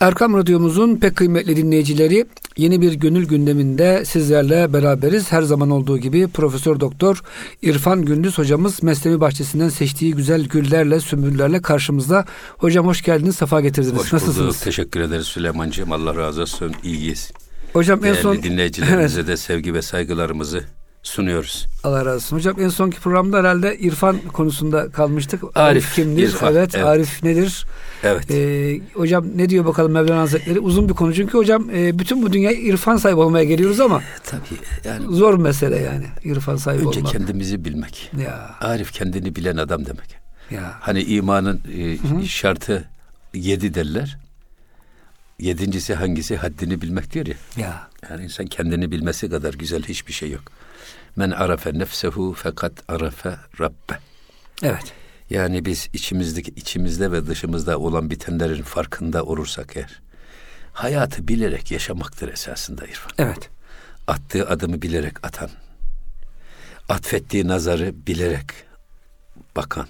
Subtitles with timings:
[0.00, 5.32] Erkam Radyomuzun pek kıymetli dinleyicileri yeni bir gönül gündeminde sizlerle beraberiz.
[5.32, 7.22] Her zaman olduğu gibi Profesör Doktor
[7.62, 12.24] İrfan Gündüz hocamız Mesnevi Bahçesi'nden seçtiği güzel güllerle, sümbüllerle karşımızda.
[12.58, 13.98] Hocam hoş geldiniz, sefa getirdiniz.
[14.00, 14.46] Hoş Nasılsınız?
[14.46, 14.60] bulduk.
[14.60, 15.92] Teşekkür ederiz Süleyman'cığım.
[15.92, 16.72] Allah razı olsun.
[16.84, 17.32] İyiyiz.
[17.72, 20.64] Hocam en Değerli son dinleyicilerimize de sevgi ve saygılarımızı
[21.02, 21.66] sunuyoruz.
[21.84, 22.36] Allah razı olsun.
[22.36, 25.42] Hocam en sonki programda herhalde İrfan konusunda kalmıştık.
[25.54, 26.22] Arif, kimdir?
[26.22, 26.86] İrfan, evet, evet.
[26.86, 27.66] Arif nedir?
[28.02, 28.30] Evet.
[28.30, 30.60] Ee, hocam ne diyor bakalım Mevlana Hazretleri?
[30.60, 34.40] Uzun bir konu çünkü hocam e, bütün bu dünya irfan sahibi olmaya geliyoruz ama Tabii
[34.84, 37.12] yani zor mesele yani irfan sahibi önce olmak.
[37.12, 38.10] kendimizi bilmek.
[38.24, 40.16] Ya Arif kendini bilen adam demek.
[40.50, 40.74] ya.
[40.80, 41.60] Hani imanın
[42.22, 42.84] e, şartı
[43.34, 44.18] yedi derler.
[45.40, 46.36] Yedincisi hangisi?
[46.36, 47.34] Haddini bilmek diyor ya.
[47.56, 47.88] Ya.
[48.10, 50.42] Yani insan kendini bilmesi kadar güzel hiçbir şey yok.
[51.16, 53.98] Men arafe nefsehu fakat arafe rabbe.
[54.62, 54.92] Evet.
[55.30, 60.00] Yani biz içimizdeki içimizde ve dışımızda olan bitenlerin farkında olursak eğer
[60.72, 63.12] hayatı bilerek yaşamaktır esasında İrfan.
[63.18, 63.50] Evet.
[64.06, 65.50] Attığı adımı bilerek atan,
[66.88, 68.46] atfettiği nazarı bilerek
[69.56, 69.88] bakan,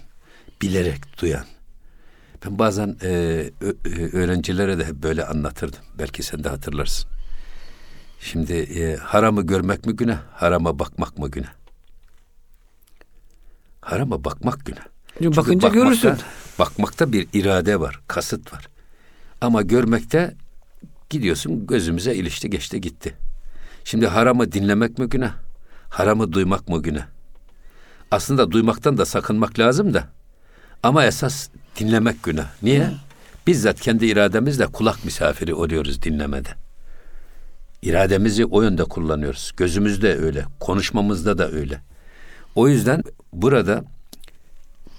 [0.63, 1.45] bilerek duyan.
[2.45, 3.09] Ben bazen e,
[4.13, 5.81] öğrencilere de hep böyle anlatırdım.
[5.99, 7.11] Belki sen de hatırlarsın.
[8.21, 11.53] Şimdi e, haramı görmek mi günah, harama bakmak mı günah?
[13.81, 14.85] Harama bakmak günah.
[15.23, 16.13] Çünkü bakınca bakmakta- görürsün.
[16.59, 18.69] Bakmakta bir irade var, kasıt var.
[19.41, 20.35] Ama görmekte
[21.11, 23.15] gidiyorsun gözümüze ilişti geçti gitti.
[23.85, 25.35] Şimdi haramı dinlemek mi günah?
[25.91, 27.07] Haramı duymak mı günah?
[28.11, 30.09] Aslında duymaktan da sakınmak lazım da.
[30.83, 32.47] Ama esas dinlemek günah.
[32.63, 32.91] Niye?
[33.47, 36.49] Bizzat kendi irademizle kulak misafiri oluyoruz dinlemede.
[37.83, 39.53] İrademizi o yönde kullanıyoruz.
[39.57, 41.81] Gözümüzde öyle, konuşmamızda da öyle.
[42.55, 43.85] O yüzden burada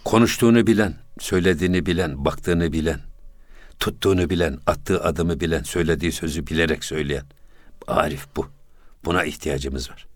[0.05, 2.99] konuştuğunu bilen, söylediğini bilen, baktığını bilen,
[3.79, 7.25] tuttuğunu bilen, attığı adımı bilen, söylediği sözü bilerek söyleyen
[7.87, 8.47] Arif bu.
[9.05, 10.07] Buna ihtiyacımız var.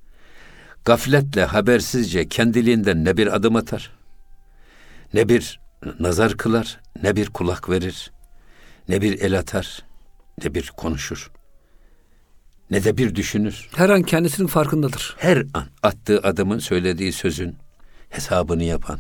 [0.86, 3.92] Gafletle, habersizce kendiliğinden ne bir adım atar,
[5.14, 5.60] ne bir
[6.00, 8.12] nazar kılar, ne bir kulak verir,
[8.90, 9.84] ne bir el atar,
[10.44, 11.32] ne bir konuşur,
[12.72, 13.70] ne de bir düşünür.
[13.76, 15.16] Her an kendisinin farkındadır.
[15.20, 17.56] Her an attığı adımın, söylediği sözün
[18.10, 19.00] hesabını yapan,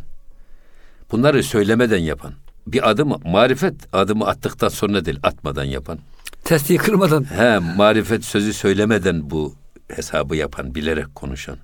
[1.11, 2.33] bunları söylemeden yapan,
[2.67, 5.99] bir adım marifet adımı attıktan sonra değil, atmadan yapan.
[6.43, 7.23] Testiyi kırmadan.
[7.23, 9.55] He, marifet sözü söylemeden bu
[9.87, 11.57] hesabı yapan, bilerek konuşan.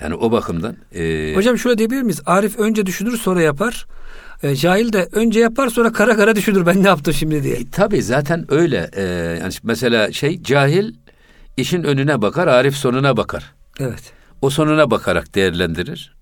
[0.00, 2.20] Yani o bakımdan e, Hocam şöyle diyebilir miyiz?
[2.26, 3.86] Arif önce düşünür sonra yapar.
[4.42, 7.54] E, cahil de önce yapar sonra kara kara düşünür ben ne yaptım şimdi diye.
[7.56, 8.90] e, tabii zaten öyle.
[8.96, 9.02] E,
[9.42, 10.94] yani mesela şey cahil
[11.58, 13.54] işin önüne bakar, Arif sonuna bakar.
[13.80, 14.12] Evet.
[14.42, 16.14] O sonuna bakarak değerlendirir.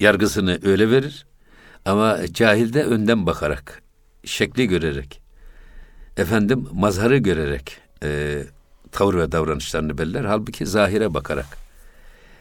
[0.00, 1.26] Yargısını öyle verir.
[1.84, 3.82] Ama cahil de önden bakarak,
[4.24, 5.20] şekli görerek,
[6.16, 8.42] efendim mazharı görerek e,
[8.92, 10.24] tavır ve davranışlarını belirler.
[10.24, 11.46] Halbuki zahire bakarak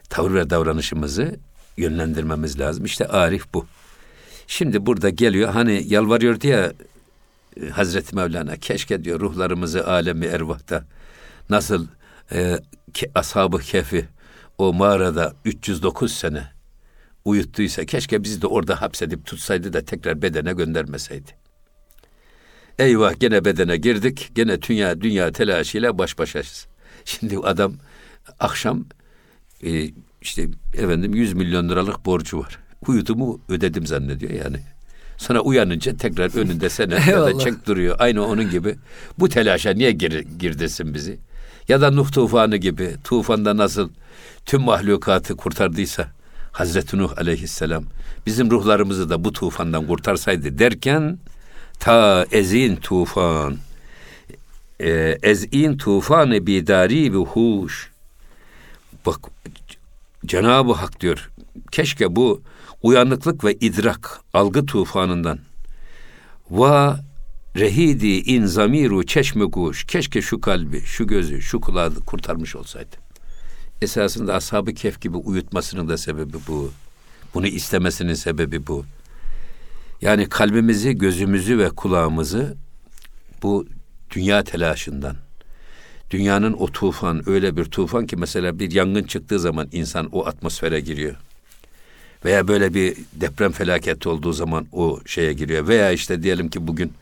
[0.09, 1.39] tavır ve davranışımızı
[1.77, 2.85] yönlendirmemiz lazım.
[2.85, 3.65] İşte Arif bu.
[4.47, 6.71] Şimdi burada geliyor hani yalvarıyor diye
[7.61, 10.83] e, Hazreti Mevlana keşke diyor ruhlarımızı alemi ervahta
[11.49, 11.87] nasıl
[12.33, 12.59] e,
[13.15, 14.05] ashab-ı kefi
[14.57, 16.43] o mağarada 309 sene
[17.25, 21.31] uyuttuysa keşke bizi de orada hapsedip tutsaydı da tekrar bedene göndermeseydi.
[22.79, 24.31] Eyvah gene bedene girdik.
[24.35, 26.67] Gene dünya dünya telaşıyla baş başayız.
[27.05, 27.73] Şimdi adam
[28.39, 28.85] akşam
[29.63, 29.89] e,
[30.21, 32.59] işte efendim 100 milyon liralık borcu var.
[32.87, 34.59] Uyudumu ödedim zannediyor yani.
[35.17, 37.95] Sonra uyanınca tekrar önünde senet ya da çek duruyor.
[37.99, 38.75] Aynı onun gibi.
[39.19, 41.19] Bu telaşa niye gir, girdesin bizi?
[41.67, 43.89] Ya da Nuh tufanı gibi tufanda nasıl
[44.45, 46.07] tüm mahlukatı kurtardıysa
[46.51, 47.83] Hazreti Nuh aleyhisselam
[48.25, 51.19] bizim ruhlarımızı da bu tufandan kurtarsaydı derken
[51.79, 53.57] ta ezin tufan
[54.79, 57.91] e, ezin tufanı bidari ve huş.
[59.05, 59.19] Bak
[60.25, 61.29] Cenab-ı Hak diyor
[61.71, 62.41] keşke bu
[62.83, 65.39] uyanıklık ve idrak algı tufanından
[66.51, 66.99] va
[67.55, 72.95] rehidi in zamiru çeşme kuş keşke şu kalbi şu gözü şu kulağı kurtarmış olsaydı
[73.81, 76.71] esasında ashab-ı kehf gibi uyutmasının da sebebi bu
[77.33, 78.85] bunu istemesinin sebebi bu
[80.01, 82.55] yani kalbimizi gözümüzü ve kulağımızı
[83.43, 83.67] bu
[84.11, 85.15] dünya telaşından
[86.11, 90.79] dünyanın o tufan öyle bir tufan ki mesela bir yangın çıktığı zaman insan o atmosfere
[90.79, 91.15] giriyor.
[92.25, 95.67] Veya böyle bir deprem felaketi olduğu zaman o şeye giriyor.
[95.67, 96.93] Veya işte diyelim ki bugün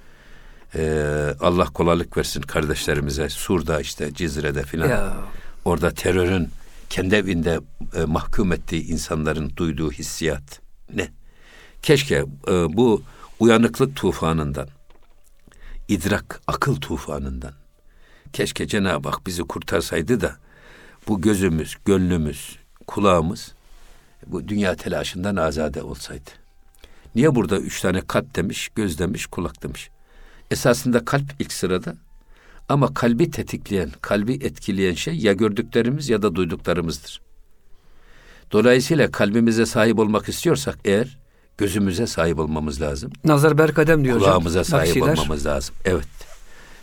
[0.76, 5.14] e, Allah kolaylık versin kardeşlerimize Sur'da işte Cizre'de filan
[5.66, 6.50] orada terörün
[6.90, 7.60] kendi evinde
[7.96, 10.62] e, mahkum ettiği insanların duyduğu hissiyat
[10.96, 11.12] ne?
[11.82, 12.16] Keşke
[12.48, 13.04] e, bu
[13.40, 14.68] uyanıklık tufanından
[15.88, 17.54] idrak, akıl tufanından.
[18.34, 20.36] Keşke Cenab-ı Hak bizi kurtarsaydı da
[21.08, 22.58] bu gözümüz, gönlümüz,
[22.88, 23.54] kulağımız
[24.28, 26.30] bu dünya telaşından azade olsaydı.
[27.16, 29.90] Niye burada üç tane kalp demiş, göz demiş, kulak demiş.
[30.52, 31.96] Esasında kalp ilk sırada
[32.70, 37.22] ama kalbi tetikleyen, kalbi etkileyen şey ya gördüklerimiz ya da duyduklarımızdır.
[38.52, 41.18] Dolayısıyla kalbimize sahip olmak istiyorsak eğer
[41.58, 43.12] gözümüze sahip olmamız lazım.
[43.24, 44.70] Nazar berkadem diyor Kulağımıza hocam.
[44.80, 45.18] sahip Nakşiler.
[45.18, 45.76] olmamız lazım.
[45.86, 46.08] Evet.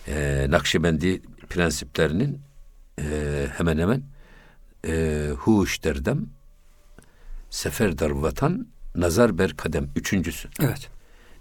[0.08, 2.40] Ee, Nakşibendi prensiplerinin
[3.00, 4.02] e, hemen hemen
[4.86, 6.26] e, huş derdem,
[7.50, 9.88] sefer dar vatan, nazar ber kadem.
[9.96, 10.48] Üçüncüsü.
[10.62, 10.88] Evet.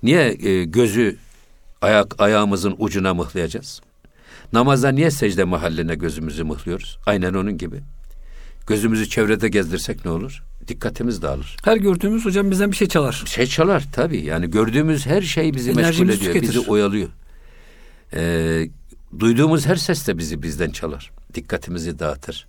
[0.04, 1.18] Niye e, gözü
[1.82, 3.82] ayak ayağımızın ucuna mıhlayacağız?
[4.54, 7.00] Namazda niye secde mahalline gözümüzü mıhlıyoruz?
[7.06, 7.82] Aynen onun gibi.
[8.68, 10.44] Gözümüzü çevrede gezdirsek ne olur?
[10.68, 11.58] Dikkatimiz dağılır.
[11.64, 13.24] Her gördüğümüz hocam bizden bir şey çalar.
[13.28, 14.22] Şey çalar tabii.
[14.26, 16.56] Yani gördüğümüz her şey bizi meşgul Enerjimizi ediyor, tüketir.
[16.56, 17.10] bizi oyalıyor.
[18.14, 18.70] Ee,
[19.20, 21.12] duyduğumuz her ses de bizi bizden çalar.
[21.34, 22.48] Dikkatimizi dağıtır.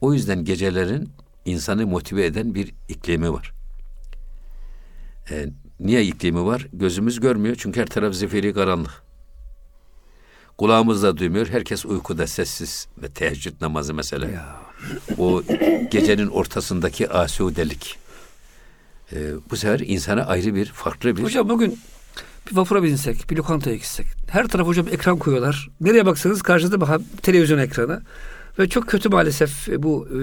[0.00, 1.08] O yüzden gecelerin
[1.44, 3.52] insanı motive eden bir iklimi var.
[5.30, 5.46] Ee,
[5.80, 6.66] niye iklimi var?
[6.72, 9.02] Gözümüz görmüyor çünkü her taraf zifiri karanlık.
[10.58, 11.46] Kulağımız da duymuyor.
[11.46, 14.28] Herkes uykuda sessiz ve teheccüd namazı mesela.
[14.28, 14.56] Ya.
[15.18, 15.42] O
[15.90, 17.98] gecenin ortasındaki asudelik.
[19.12, 21.22] Ee, bu sefer insana ayrı bir, farklı bir...
[21.22, 21.78] Hocam bugün
[22.50, 24.06] bir vapura binsek, bir lokantaya gitsek.
[24.30, 25.68] Her taraf hocam ekran koyuyorlar.
[25.80, 28.02] Nereye baksanız karşıda bak televizyon ekranı.
[28.58, 30.18] Ve çok kötü maalesef bu e,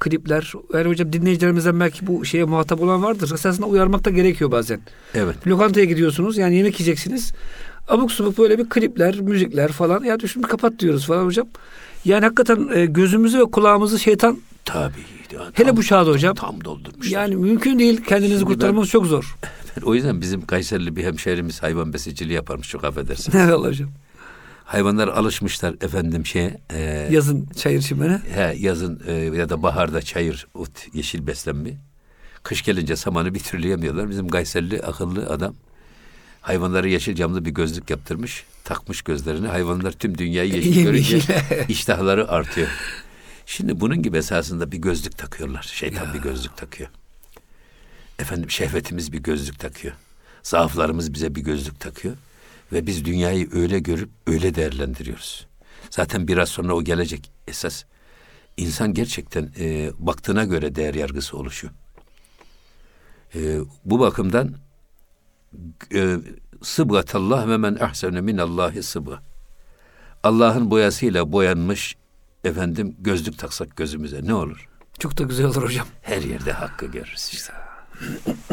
[0.00, 0.52] klipler.
[0.74, 3.30] Yani hocam dinleyicilerimizden belki bu şeye muhatap olan vardır.
[3.34, 4.80] Esasında uyarmak da gerekiyor bazen.
[5.14, 5.46] Evet.
[5.46, 7.32] Lokantaya gidiyorsunuz yani yemek yiyeceksiniz.
[7.88, 10.04] Abuk subuk böyle bir klipler, müzikler falan.
[10.04, 11.46] Ya düşün bir kapat diyoruz falan hocam.
[12.04, 14.92] Yani hakikaten e, gözümüzü ve kulağımızı şeytan Tabii.
[15.34, 16.34] ya, hele tam- bu çağda hocam.
[16.34, 17.20] Tam doldurmuşlar.
[17.20, 19.36] Yani mümkün değil kendinizi Şimdi kurtarmanız çok zor.
[19.84, 23.32] o yüzden bizim Kayserili bir hemşehrimiz hayvan besiciliği yaparmış çok affedersin.
[23.38, 23.88] Evet hocam.
[24.64, 26.60] Hayvanlar alışmışlar efendim şeye.
[26.72, 28.22] E, Yazın çayır çimene.
[28.34, 31.70] he, yazın e, ya da baharda çayır, ot, yeşil beslenme.
[32.42, 34.10] Kış gelince samanı bir türlü yemiyorlar.
[34.10, 35.54] Bizim Kayserili akıllı adam
[36.40, 38.44] hayvanlara yeşil camlı bir gözlük yaptırmış.
[38.64, 39.46] Takmış gözlerini.
[39.46, 41.18] Hayvanlar tüm dünyayı yeşil görünce
[41.68, 42.68] iştahları artıyor.
[43.46, 45.62] Şimdi bunun gibi esasında bir gözlük takıyorlar.
[45.62, 46.88] Şeytan bir gözlük takıyor.
[48.18, 49.94] Efendim şehvetimiz bir gözlük takıyor.
[50.42, 52.14] Zaaflarımız bize bir gözlük takıyor.
[52.74, 55.46] Ve biz dünyayı öyle görüp öyle değerlendiriyoruz.
[55.90, 57.84] Zaten biraz sonra o gelecek esas.
[58.56, 61.72] İnsan gerçekten e, baktığına göre değer yargısı oluşuyor.
[63.34, 64.54] E, bu bakımdan
[65.94, 66.16] e,
[66.62, 69.22] sıbgatallah ve men ahsene minallahi sıbga.
[70.22, 71.96] Allah'ın boyasıyla boyanmış
[72.44, 74.68] efendim gözlük taksak gözümüze ne olur?
[74.98, 75.86] Çok da güzel olur hocam.
[76.02, 77.52] Her yerde hakkı görürüz işte.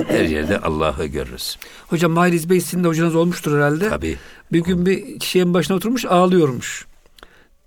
[0.08, 1.58] Her yerde Allah'ı görürüz.
[1.88, 3.90] Hocam Mahir Bey sizin de hocanız olmuştur herhalde.
[3.90, 4.18] Tabii.
[4.52, 6.86] Bir gün bir çiçeğin başına oturmuş ağlıyormuş.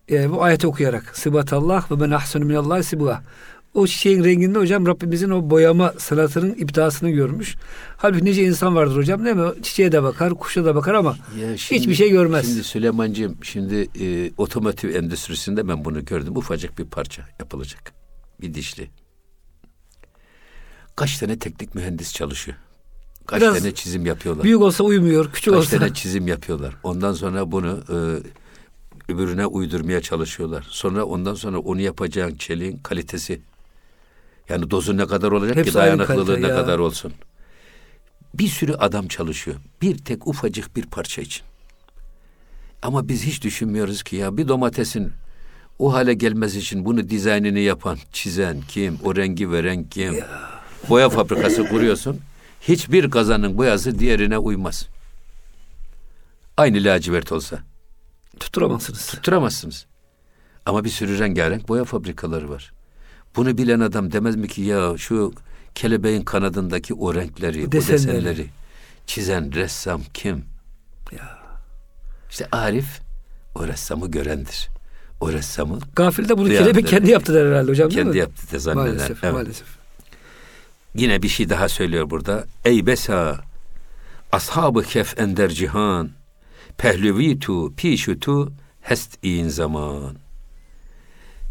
[0.08, 1.16] Yani bu ayeti okuyarak.
[1.16, 3.22] Sıbatallah ve ben ahsenu minallah sıbga.
[3.74, 7.56] O çiçeğin renginde hocam Rabbimizin o boyama sanatının iptasını görmüş.
[7.96, 9.62] Halbuki nice insan vardır hocam değil mi?
[9.62, 12.46] Çiçeğe de bakar, kuşa da bakar ama Ya hiçbir şey görmez.
[12.46, 16.36] Şimdi Süleyman'cığım şimdi e, otomotiv endüstrisinde ben bunu gördüm.
[16.36, 17.92] Ufacık bir parça yapılacak.
[18.40, 18.90] Bir dişli.
[20.96, 22.56] Kaç tane teknik mühendis çalışıyor?
[23.26, 24.44] Kaç Biraz tane çizim yapıyorlar?
[24.44, 25.78] Büyük olsa uyumuyor, küçük Kaç olsa.
[25.78, 26.76] tane çizim yapıyorlar.
[26.82, 30.66] Ondan sonra bunu e, öbürüne uydurmaya çalışıyorlar.
[30.68, 33.40] Sonra ondan sonra onu yapacağın çeliğin kalitesi.
[34.48, 36.56] Yani dozu ne kadar olacak Hepsi ki dayanıklılığı ne ya.
[36.56, 37.12] kadar olsun.
[38.34, 39.56] Bir sürü adam çalışıyor.
[39.82, 41.42] Bir tek ufacık bir parça için.
[42.82, 45.12] Ama biz hiç düşünmüyoruz ki ya bir domatesin
[45.78, 50.14] o hale gelmesi için bunu dizaynını yapan, çizen kim, o rengi veren kim?
[50.88, 52.20] Boya fabrikası kuruyorsun.
[52.60, 54.88] Hiçbir kazanın boyası diğerine uymaz.
[56.56, 57.58] Aynı lacivert olsa
[58.40, 59.06] Tutturamazsınız.
[59.06, 59.86] tutturamazsınız.
[60.66, 62.72] Ama bir sürü rengarenk boya fabrikaları var.
[63.36, 65.32] Bunu bilen adam demez mi ki ya şu
[65.74, 68.02] kelebeğin kanadındaki o renkleri, Desenleri.
[68.02, 68.46] o desenleri
[69.06, 70.44] çizen ressam kim?
[71.12, 71.38] Ya.
[72.30, 73.00] İşte Arif
[73.54, 74.68] o ressamı görendir.
[75.20, 76.70] O ressamı Gafilde bunu Duyandır.
[76.72, 78.18] kelebek kendi yaptı der herhalde hocam değil kendi mi?
[78.18, 78.86] yaptı da zanneden.
[78.94, 79.34] Maalesef, Evet.
[79.34, 79.66] maalesef.
[80.94, 82.44] Yine bir şey daha söylüyor burada.
[82.64, 83.40] Ey besa
[84.32, 86.10] ashabı kef ender cihan
[86.78, 90.16] pehlüvi tu pişu tu hest in zaman.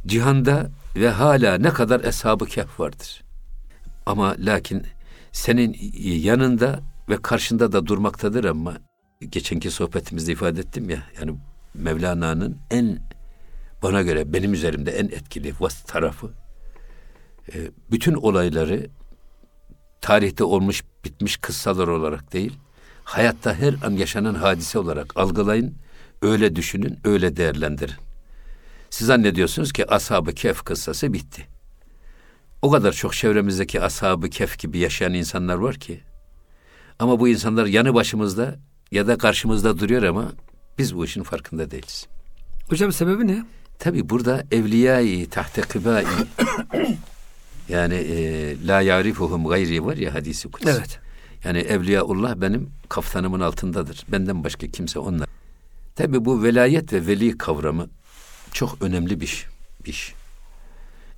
[0.08, 3.24] Cihanda ve hala ne kadar eshab-ı kehf vardır.
[4.06, 4.84] Ama lakin
[5.32, 8.78] senin yanında ve karşında da durmaktadır ama
[9.30, 11.36] geçenki sohbetimizde ifade ettim ya yani
[11.74, 13.00] Mevlana'nın en
[13.84, 16.32] bana göre benim üzerimde en etkili vas tarafı
[17.54, 17.56] e,
[17.92, 18.88] bütün olayları
[20.04, 22.54] tarihte olmuş bitmiş kıssalar olarak değil
[23.04, 25.76] Hayatta her an yaşanan hadise olarak algılayın,
[26.22, 27.96] öyle düşünün, öyle değerlendirin.
[28.90, 31.48] Siz zannediyorsunuz ki ashab-ı kehf kıssası bitti.
[32.62, 36.02] O kadar çok çevremizdeki ashab-ı kehf gibi yaşayan insanlar var ki.
[37.00, 38.60] Ama bu insanlar yanı başımızda
[38.92, 40.32] ya da karşımızda duruyor ama
[40.78, 42.08] biz bu işin farkında değiliz.
[42.70, 43.46] Hocam sebebi ne?
[43.80, 46.06] Tabi burada evliyayı tahte kıbai
[47.70, 50.70] yani e, la yarifuhum gayri var ya hadisi kutsi.
[50.70, 51.00] Evet.
[51.44, 54.04] Yani evliyaullah benim kaftanımın altındadır.
[54.08, 55.30] Benden başka kimse onlar.
[55.96, 57.90] Tabi bu velayet ve veli kavramı
[58.52, 59.48] çok önemli bir
[59.86, 60.14] iş.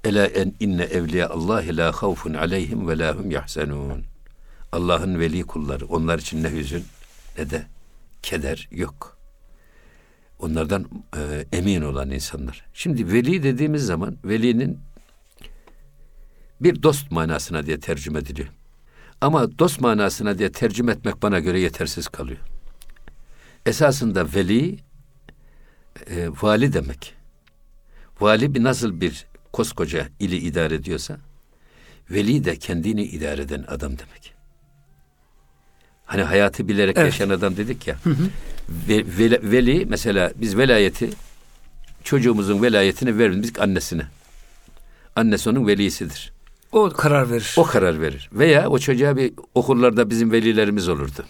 [0.04, 4.04] Ela en inne evliya Allah la havfun aleyhim ve la hum yahzenun.
[4.72, 6.84] Allah'ın veli kulları onlar için ne hüzün
[7.38, 7.66] ne de
[8.22, 9.18] keder yok.
[10.40, 10.86] Onlardan
[11.18, 12.66] e, emin olan insanlar.
[12.74, 14.80] Şimdi veli dediğimiz zaman velinin
[16.62, 18.48] bir dost manasına diye tercüme ediliyor.
[19.22, 22.40] Ama dost manasına diye tercüme etmek bana göre yetersiz kalıyor.
[23.66, 24.80] Esasında veli
[26.10, 27.14] e, vali demek.
[28.22, 31.18] Vali bir nasıl bir koskoca ili idare ediyorsa
[32.12, 34.34] veli de kendini idare eden adam demek.
[36.06, 37.06] Hani hayatı bilerek Evet.
[37.06, 37.98] yaşayan adam dedik ya.
[38.70, 41.10] Ve, veli, veli mesela biz velayeti
[42.04, 44.06] çocuğumuzun velayetini verir biz annesine.
[45.16, 46.35] Annesi onun velisidir.
[46.72, 47.56] O karar verir.
[47.58, 48.30] O karar verir.
[48.34, 51.26] Veya o çocuğa bir okullarda bizim velilerimiz olurdu.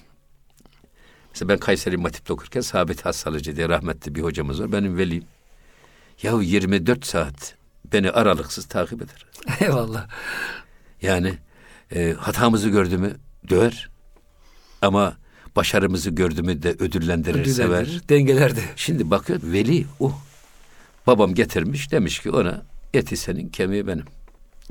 [1.31, 4.71] Mesela ben Kayseri Matip'te okurken Sabit Hassalıcı diye rahmetli bir hocamız var.
[4.71, 5.23] Benim velim.
[6.23, 7.55] Yahu 24 saat
[7.93, 9.25] beni aralıksız takip eder.
[9.61, 10.07] Eyvallah.
[11.01, 11.33] Yani
[11.95, 13.15] e, hatamızı gördü mü
[13.49, 13.89] döver.
[14.81, 15.17] Ama
[15.55, 17.81] başarımızı gördü mü de ödüllendirir, sever.
[17.81, 18.63] Ödüllendirir, Dengelerdi.
[18.75, 20.13] Şimdi bakıyor veli o.
[21.07, 22.63] Babam getirmiş demiş ki ona
[22.93, 24.05] eti senin kemiği benim.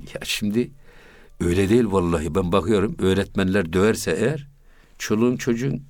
[0.01, 0.71] Ya şimdi
[1.41, 4.47] öyle değil vallahi ben bakıyorum öğretmenler döverse eğer
[4.99, 5.83] çoluğun çocuğun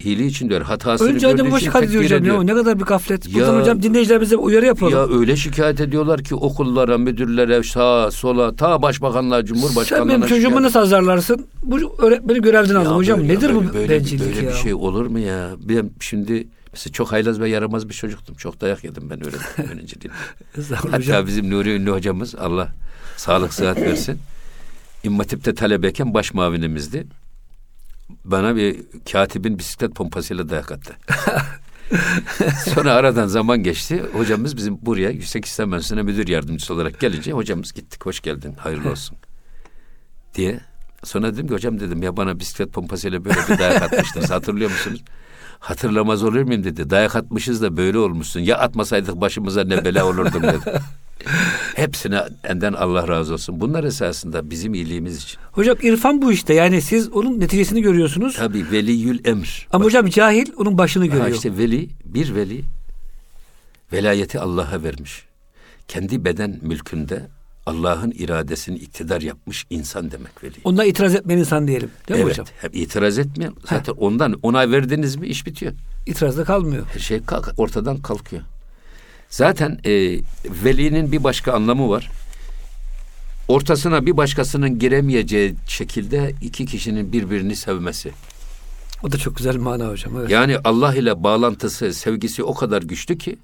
[0.00, 0.60] iyiliği için döver.
[0.62, 2.42] Hatasını Önce gördüğü adamı için şikayet ediyor hocam ya.
[2.42, 3.34] Ne kadar bir gaflet.
[3.34, 4.92] Buradan Ya- hocam dinleyicilerimize uyarı yapalım.
[4.92, 10.62] Ya öyle şikayet ediyorlar ki okullara, müdürlere, sağa, sola, ta başbakanlığa, Sen cumhurbaşkanlığına benim çocuğumu
[10.62, 11.46] nasıl azarlarsın?
[11.62, 13.20] Bu öğretmeni görevden aldım hocam.
[13.20, 14.52] böyle- Nedir böyle- bu böyle, bencillik böyle ya?
[14.52, 15.50] bir şey olur mu ya?
[15.68, 18.34] Ben şimdi mesela çok haylaz ve yaramaz bir çocuktum.
[18.36, 20.18] Çok dayak yedim ben öğretmen öğrenciliğimde.
[20.74, 21.26] Hatta hocam.
[21.26, 22.68] bizim Nuri Ünlü hocamız Allah
[23.18, 24.20] sağlık sıhhat versin.
[25.04, 27.06] İmam Hatip'te talebeyken baş mavinimizdi.
[28.24, 28.76] Bana bir
[29.12, 30.96] katibin bisiklet pompasıyla dayak attı.
[32.74, 34.02] Sonra aradan zaman geçti.
[34.12, 38.90] Hocamız bizim buraya Yüksek İslam Enstitüsü'ne müdür yardımcısı olarak gelince hocamız gittik hoş geldin hayırlı
[38.90, 39.16] olsun
[40.34, 40.60] diye.
[41.04, 45.02] Sonra dedim ki hocam dedim ya bana bisiklet pompasıyla böyle bir dayak atmıştınız hatırlıyor musunuz?
[45.58, 46.90] Hatırlamaz olur muyum dedi.
[46.90, 48.40] Dayak atmışız da böyle olmuşsun.
[48.40, 50.80] Ya atmasaydık başımıza ne bela olurdum dedi.
[51.74, 53.60] Hepsine enden Allah razı olsun.
[53.60, 55.38] Bunlar esasında bizim iyiliğimiz için.
[55.52, 56.54] Hocam irfan bu işte.
[56.54, 58.36] Yani siz onun neticesini görüyorsunuz.
[58.36, 59.66] Tabi veliyül emr.
[59.72, 61.24] Ama Bak, hocam cahil onun başını görüyor.
[61.24, 62.64] ha işte veli, bir veli
[63.92, 65.24] velayeti Allah'a vermiş.
[65.88, 67.28] Kendi beden mülkünde
[67.66, 70.54] Allah'ın iradesini iktidar yapmış insan demek veli.
[70.64, 71.90] Ondan itiraz etmeyen insan diyelim.
[72.08, 72.46] Değil mi evet, hocam?
[72.60, 73.52] hep itiraz etmeyen.
[73.70, 75.72] Zaten ondan onay verdiniz mi iş bitiyor.
[76.06, 76.86] İtirazda kalmıyor.
[76.94, 78.42] Her şey kalk, ortadan kalkıyor.
[79.30, 79.90] Zaten e,
[80.64, 82.10] velinin bir başka anlamı var.
[83.48, 88.12] Ortasına bir başkasının giremeyeceği şekilde iki kişinin birbirini sevmesi.
[89.02, 90.16] O da çok güzel bir mana hocam.
[90.18, 90.30] Evet.
[90.30, 93.38] Yani Allah ile bağlantısı, sevgisi o kadar güçlü ki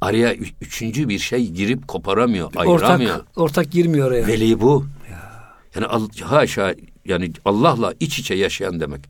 [0.00, 3.14] araya üçüncü bir şey girip koparamıyor, ayıramıyor.
[3.14, 4.26] ortak, ortak girmiyor oraya.
[4.26, 4.86] Veli bu.
[5.74, 9.00] Yani al- haşa yani Allah'la iç içe yaşayan demek.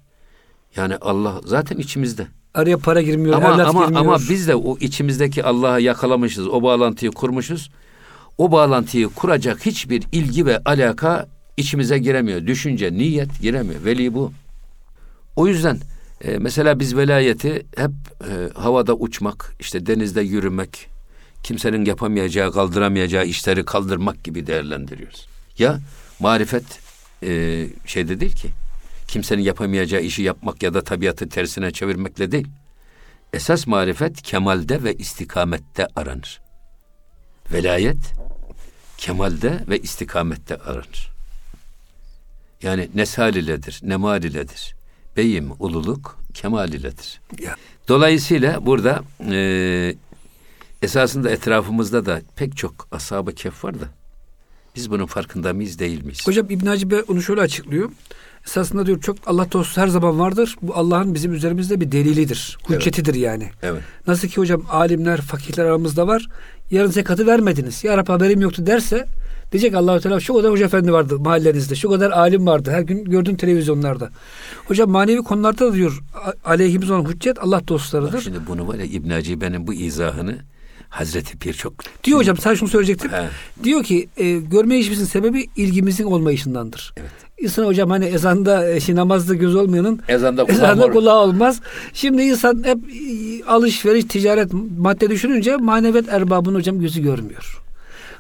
[0.77, 2.27] Yani Allah zaten içimizde.
[2.57, 4.01] Araya para girmiyor, Ama evlat ama girmiyor.
[4.01, 6.49] ama biz de o içimizdeki Allah'ı yakalamışız.
[6.49, 7.71] O bağlantıyı kurmuşuz.
[8.39, 12.47] O bağlantıyı kuracak hiçbir ilgi ve alaka içimize giremiyor.
[12.47, 13.85] Düşünce, niyet giremiyor.
[13.85, 14.33] Veli bu.
[15.37, 15.79] O yüzden
[16.25, 20.87] e, mesela biz velayeti hep e, havada uçmak, işte denizde yürümek,
[21.43, 25.27] kimsenin yapamayacağı, kaldıramayacağı işleri kaldırmak gibi değerlendiriyoruz.
[25.59, 25.79] Ya
[26.21, 26.65] marifet
[27.23, 28.49] e, şeyde değil ki.
[29.09, 32.49] Kimsenin yapamayacağı işi yapmak ya da tabiatı tersine çevirmekle değil.
[33.33, 36.41] Esas marifet kemalde ve istikamette aranır.
[37.53, 38.15] Velayet
[38.99, 41.11] kemalde ve istikamette aranır.
[42.63, 44.77] Yani nesal iledir, nemal iledir.
[45.17, 47.21] Beyim, ululuk kemal iledir.
[47.39, 47.57] Ya.
[47.89, 49.95] Dolayısıyla burada e,
[50.83, 53.89] esasında etrafımızda da pek çok ashab-ı kehf var da
[54.77, 56.27] biz bunun farkında mıyız değil miyiz?
[56.27, 57.91] Hocam İbn Hacı Bey onu şöyle açıklıyor.
[58.47, 60.57] Esasında diyor çok Allah dostu her zaman vardır.
[60.63, 62.59] Bu Allah'ın bizim üzerimizde bir delilidir.
[62.69, 63.51] Hüccetidir yani.
[63.63, 63.83] Evet.
[64.07, 66.29] Nasıl ki hocam alimler, fakihler aramızda var.
[66.71, 67.85] Yarın zekatı vermediniz.
[67.85, 69.07] Ya Rabbi haberim yoktu derse
[69.53, 71.75] Diyecek Allah Teala şu kadar hoca efendi vardı mahallenizde.
[71.75, 72.71] Şu kadar alim vardı.
[72.71, 74.11] Her gün gördüğün televizyonlarda.
[74.65, 76.03] Hocam manevi konularda da diyor
[76.45, 78.13] aleyhimiz olan hüccet Allah dostlarıdır.
[78.13, 80.39] Bak şimdi bunu var ya İbn Acibe'nin bu izahını
[80.89, 81.73] Hazreti Pir çok...
[82.05, 83.11] Diyor hocam sen şunu söyleyecektim.
[83.11, 83.29] He.
[83.65, 86.95] Diyor ki e, görme işimizin sebebi ilgimizin olmayışındandır.
[86.97, 87.26] Evet.
[87.41, 91.61] İnsan hocam hani ezanda e, şey, namazda göz olmayanın ezanda kulağı, ezanda kulağı olmaz.
[91.93, 97.63] Şimdi insan hep e, alışveriş, ticaret, madde düşününce maneviyat erbabının hocam gözü görmüyor.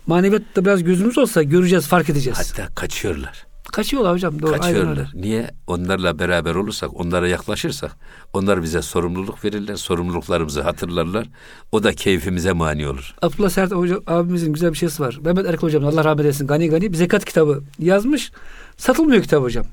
[0.06, 2.38] Maneviyatta biraz gözümüz olsa göreceğiz, fark edeceğiz.
[2.38, 3.46] Hatta kaçıyorlar.
[3.72, 4.42] Kaçıyorlar hocam.
[4.42, 5.10] Doğru, Kaçıyorlar.
[5.14, 5.50] Niye?
[5.66, 7.96] Onlarla beraber olursak, onlara yaklaşırsak
[8.32, 9.76] onlar bize sorumluluk verirler.
[9.76, 11.26] Sorumluluklarımızı hatırlarlar.
[11.72, 13.14] O da keyfimize mani olur.
[13.22, 15.18] Abdullah Sert hocam, abimizin güzel bir şeysi var.
[15.24, 16.46] Mehmet Erkal hocam Allah rahmet eylesin.
[16.46, 18.32] Gani Gani bir zekat kitabı yazmış.
[18.76, 19.64] Satılmıyor kitap hocam.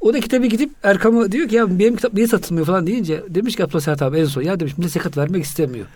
[0.00, 3.56] O da kitabı gidip Erkam'a diyor ki ya benim kitap niye satılmıyor falan deyince demiş
[3.56, 5.86] ki Abdullah Serhat abi en son ya demiş millet zekat vermek istemiyor.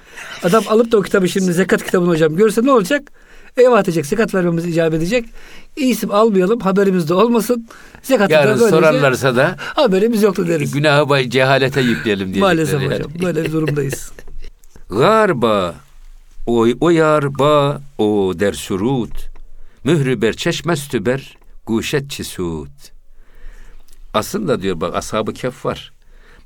[0.43, 3.03] Adam alıp da o kitabı şimdi zekat kitabını hocam görse ne olacak?
[3.57, 5.25] Eyvah diyecek zekat vermemiz icap edecek.
[5.77, 7.69] İsim almayalım haberimiz de olmasın.
[8.03, 10.73] Zekatı Yarın da sorarlarsa da haberimiz yoktu deriz.
[10.73, 12.41] Günahı bay cehalete yükleyelim diye.
[12.41, 12.95] Maalesef yani.
[12.95, 14.13] hocam böyle bir durumdayız.
[14.91, 15.75] Garba
[16.47, 19.31] o, o yar ba o der surut
[19.85, 21.40] mührü ber çeşmestü ber
[21.71, 22.93] guşet çisut.
[24.15, 25.93] Aslında diyor bak ashab-ı kef var.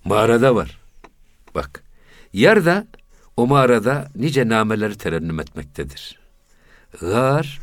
[0.04, 0.78] Mağarada var.
[1.54, 1.82] Bak.
[2.32, 2.86] Yer de
[3.36, 6.18] o mağarada nice nameleri terennüm etmektedir.
[7.00, 7.60] Gar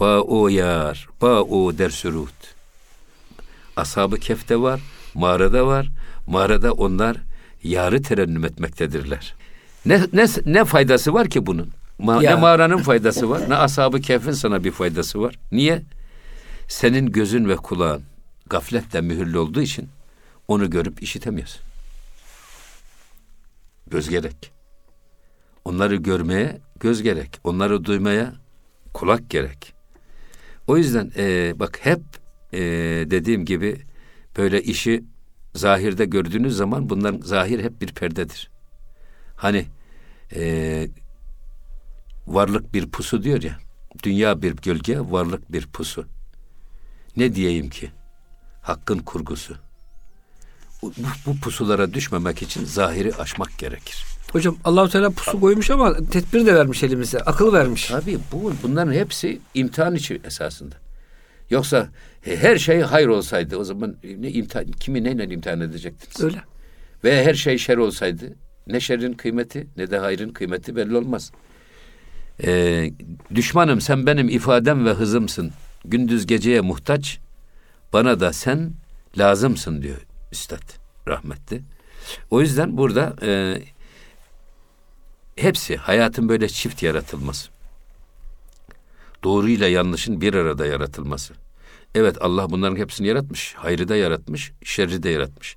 [0.00, 2.54] ba o yar ba o der sürut.
[3.76, 4.80] Ashab-ı kefte var,
[5.14, 5.88] mağarada var.
[6.26, 7.16] Mağarada onlar
[7.62, 9.34] yarı terennüm etmektedirler.
[9.86, 11.68] Ne, ne, ne faydası var ki bunun?
[11.98, 12.34] Ma, ya.
[12.34, 15.34] Ne mağaranın faydası var, ne ashab-ı kehfin sana bir faydası var.
[15.52, 15.82] Niye?
[16.68, 18.02] Senin gözün ve kulağın
[18.46, 19.88] gafletle mühürlü olduğu için
[20.48, 21.60] onu görüp işitemiyorsun.
[23.86, 24.52] Göz gerek.
[25.64, 27.40] Onları görmeye göz gerek.
[27.44, 28.34] Onları duymaya
[28.94, 29.74] kulak gerek.
[30.66, 32.00] O yüzden e, bak hep
[32.52, 32.60] e,
[33.10, 33.80] dediğim gibi
[34.36, 35.04] böyle işi
[35.54, 38.50] zahirde gördüğünüz zaman bunların zahir hep bir perdedir.
[39.36, 39.66] Hani
[40.34, 40.88] e,
[42.26, 43.58] varlık bir pusu diyor ya.
[44.02, 46.06] Dünya bir gölge, varlık bir pusu.
[47.18, 47.90] Ne diyeyim ki?
[48.62, 49.56] Hakkın kurgusu.
[50.82, 50.92] Bu,
[51.26, 54.04] bu pusulara düşmemek için zahiri aşmak gerekir.
[54.32, 57.18] Hocam Allahu Teala pusu koymuş ama tedbir de vermiş elimize.
[57.20, 57.86] Akıl vermiş.
[57.86, 60.74] Tabii bu bunların hepsi imtihan için esasında.
[61.50, 61.88] Yoksa
[62.24, 66.20] her şey hayır olsaydı o zaman ne imtihan kimi neyle imtihan edecektiniz?
[66.20, 66.42] Öyle.
[67.04, 68.34] Ve her şey şer olsaydı
[68.66, 71.32] ne şerrin kıymeti ne de hayrın kıymeti belli olmaz.
[72.44, 72.90] Ee,
[73.34, 75.52] düşmanım sen benim ifadem ve hızımsın.
[75.90, 77.18] Gündüz geceye muhtaç.
[77.92, 78.72] Bana da sen
[79.18, 80.62] lazımsın diyor Üstad
[81.08, 81.62] rahmetli.
[82.30, 83.62] O yüzden burada e,
[85.36, 87.50] hepsi hayatın böyle çift yaratılması.
[89.24, 91.34] Doğruyla yanlışın bir arada yaratılması.
[91.94, 93.54] Evet Allah bunların hepsini yaratmış.
[93.54, 95.56] Hayrı da yaratmış, şerri de yaratmış.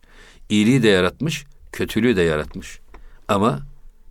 [0.49, 2.79] İyiliği de yaratmış, kötülüğü de yaratmış.
[3.27, 3.59] Ama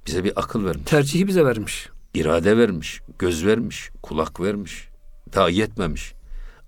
[0.06, 0.84] bize bir akıl vermiş.
[0.84, 1.88] Tercihi bize vermiş.
[2.14, 4.89] İrade vermiş, göz vermiş, kulak vermiş.
[5.34, 6.14] Daha yetmemiş.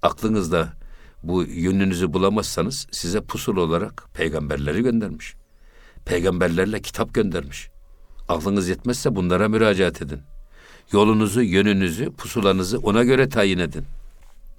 [0.03, 0.73] Aklınızda
[1.23, 5.35] bu yönünüzü bulamazsanız size pusul olarak peygamberleri göndermiş.
[6.05, 7.71] Peygamberlerle kitap göndermiş.
[8.29, 10.21] Aklınız yetmezse bunlara müracaat edin.
[10.93, 13.85] Yolunuzu, yönünüzü, pusulanızı ona göre tayin edin.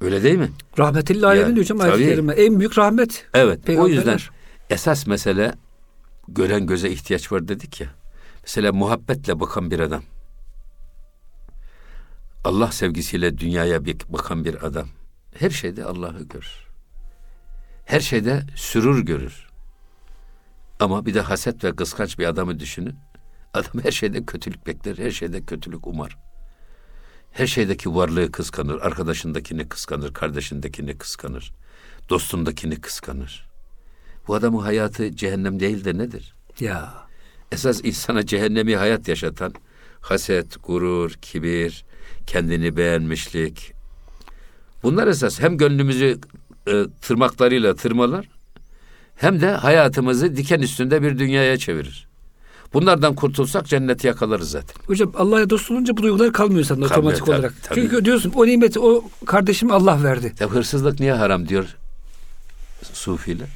[0.02, 0.52] Öyle değil mi?
[0.80, 3.26] Rahmetillah alemin hocam ayet En büyük rahmet.
[3.34, 3.70] Evet.
[3.70, 4.20] O yüzden
[4.70, 5.54] esas mesele
[6.28, 7.88] gören göze ihtiyaç var dedik ya.
[8.44, 10.04] Mesela muhabbetle bakan bir adam.
[12.44, 14.88] Allah sevgisiyle dünyaya bir bakan bir adam.
[15.36, 16.68] Her şeyde Allah'ı görür.
[17.86, 19.48] Her şeyde sürur görür.
[20.80, 22.96] Ama bir de haset ve kıskanç bir adamı düşünün.
[23.54, 26.18] Adam her şeyde kötülük bekler, her şeyde kötülük umar.
[27.32, 31.54] Her şeydeki varlığı kıskanır, arkadaşındakini kıskanır, kardeşindekini kıskanır,
[32.10, 33.50] dostundakini kıskanır.
[34.28, 36.36] Bu adamın hayatı cehennem değil de nedir?
[36.60, 36.94] Ya.
[37.52, 39.54] Esas insana cehennemi hayat yaşatan
[40.02, 41.86] haset, gurur, kibir,
[42.28, 43.74] kendini beğenmişlik.
[44.84, 46.20] Bunlar esas hem gönlümüzü
[46.68, 48.30] e, tırmaklarıyla tırmalar
[49.16, 52.08] hem de hayatımızı diken üstünde bir dünyaya çevirir.
[52.74, 54.76] Bunlardan kurtulsak cenneti yakalarız zaten.
[54.88, 57.54] Hocam Allah'a dost olunca bu duygular kalmıyor sende kalmıyor, otomatik tabii, olarak.
[57.64, 57.82] Tabii.
[57.82, 60.34] Çünkü diyorsun o nimeti o kardeşim Allah verdi.
[60.40, 61.78] Ya hırsızlık niye haram diyor
[62.94, 63.48] sufiler?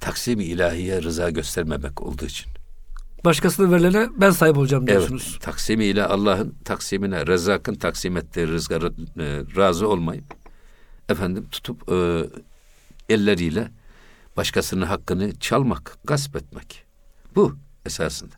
[0.00, 2.46] Taksim-i ilahiye rıza göstermemek olduğu için.
[3.24, 5.28] Başkasına verilene ben sahip olacağım diyorsunuz.
[5.30, 10.24] Evet, taksimi ile Allah'ın taksimine, Rezzak'ın taksim ettiği rızgara e, razı olmayıp
[11.08, 12.26] efendim tutup e,
[13.08, 13.70] elleriyle
[14.36, 16.84] başkasının hakkını çalmak, gasp etmek.
[17.34, 17.56] Bu
[17.86, 18.34] esasında.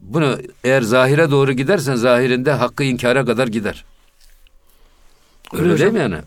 [0.00, 3.84] Bunu eğer zahire doğru gidersen zahirinde hakkı inkara kadar gider.
[5.52, 6.18] Öyle, Öyle değil mi yani?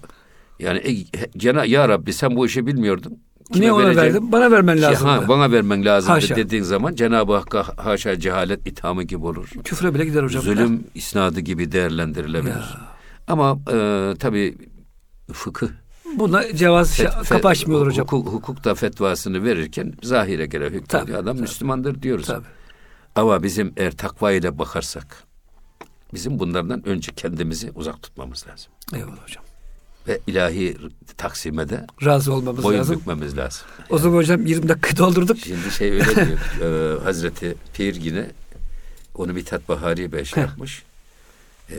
[0.59, 3.19] Yani e, Cena ya Rabbi sen bu işi bilmiyordun.
[3.55, 4.31] Niye ona verdin?
[4.31, 5.07] Bana vermen lazım.
[5.07, 9.49] Ha, bana vermen lazım dediğin zaman Cenab-ı Hakk'a haşa cehalet ithamı gibi olur.
[9.63, 10.43] Küfre bile gider hocam.
[10.43, 10.79] Zulüm ya.
[10.95, 12.51] isnadı gibi değerlendirilebilir.
[12.51, 12.97] Ya.
[13.27, 14.57] Ama e, tabii
[15.33, 15.67] fıkıh
[16.15, 18.07] Buna cevaz fet, kapı açmıyor hocam.
[18.07, 21.19] Hukuk, hukuk da fetvasını verirken zahire göre hükmediyor.
[21.19, 21.41] Adam tabii.
[21.41, 22.25] Müslümandır diyoruz.
[22.27, 22.45] Tabii.
[23.15, 25.23] Ama bizim eğer takva ile bakarsak
[26.13, 28.71] bizim bunlardan önce kendimizi uzak tutmamız lazım.
[28.93, 29.43] Eyvallah hocam.
[30.07, 30.77] Ve ilahi
[31.17, 32.95] taksime de razı olmamız boyun lazım.
[32.99, 33.61] bükmemiz lazım.
[33.89, 35.37] O zaman hocam 20 dakika doldurduk.
[35.37, 36.97] Şimdi şey öyle diyor.
[36.99, 38.25] e, Hazreti Pir yine
[39.15, 40.83] onu Mithat Bahari Bey şey yapmış.
[41.71, 41.77] E,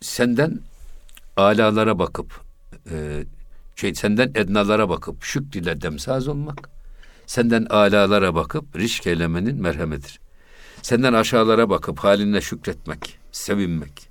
[0.00, 0.60] senden
[1.36, 2.40] alalara bakıp
[2.90, 3.24] e,
[3.76, 6.70] şey senden ednalara bakıp şükriyle demsaz olmak,
[7.26, 10.20] senden alalara bakıp rişk eylemenin merhemidir.
[10.82, 14.08] Senden aşağılara bakıp haline şükretmek, sevinmek.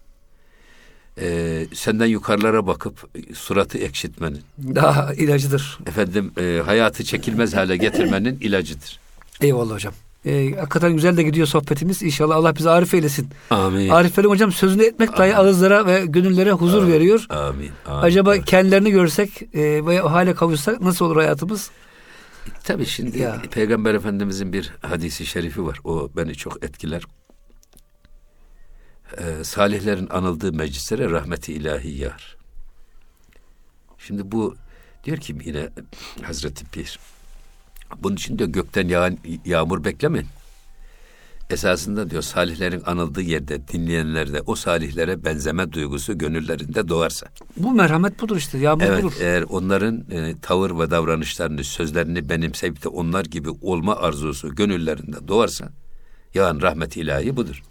[1.21, 4.41] Ee, senden yukarılara bakıp suratı ekşitmenin.
[4.75, 5.80] Daha ilacıdır.
[5.88, 8.99] Efendim e, hayatı çekilmez hale getirmenin ilacıdır.
[9.41, 9.93] Eyvallah hocam.
[10.25, 12.04] E, hakikaten güzel de gidiyor sohbetimiz.
[12.04, 13.28] İnşallah Allah bizi arif eylesin.
[13.49, 13.89] Amin.
[13.89, 16.93] Ariflerin hocam sözünü etmek dahi ağızlara ve gönüllere huzur Amin.
[16.93, 17.25] veriyor.
[17.30, 17.71] Amin.
[17.86, 18.01] Amin.
[18.01, 18.41] Acaba Amin.
[18.41, 21.69] kendilerini görsek e, ve o hale kavuşsak nasıl olur hayatımız?
[22.63, 23.41] Tabii şimdi ya.
[23.51, 25.80] Peygamber Efendimizin bir hadisi şerifi var.
[25.84, 27.04] O beni çok etkiler.
[29.17, 32.38] Ee, salihlerin anıldığı meclislere rahmeti ilahi yar.
[33.97, 34.56] Şimdi bu
[35.04, 35.69] diyor ki yine
[36.23, 36.99] Hazreti Pir
[38.04, 40.28] bunun için de gökten yağan yağmur beklemeyin.
[41.49, 47.28] Esasında diyor salihlerin anıldığı yerde dinleyenlerde o salihlere benzeme duygusu gönüllerinde doğarsa.
[47.58, 49.13] Bu merhamet budur işte yağmur evet, budur.
[49.21, 55.69] Eğer onların e, tavır ve davranışlarını sözlerini benimseyip de onlar gibi olma arzusu gönüllerinde doğarsa
[56.34, 57.63] yağan rahmet ilahi budur.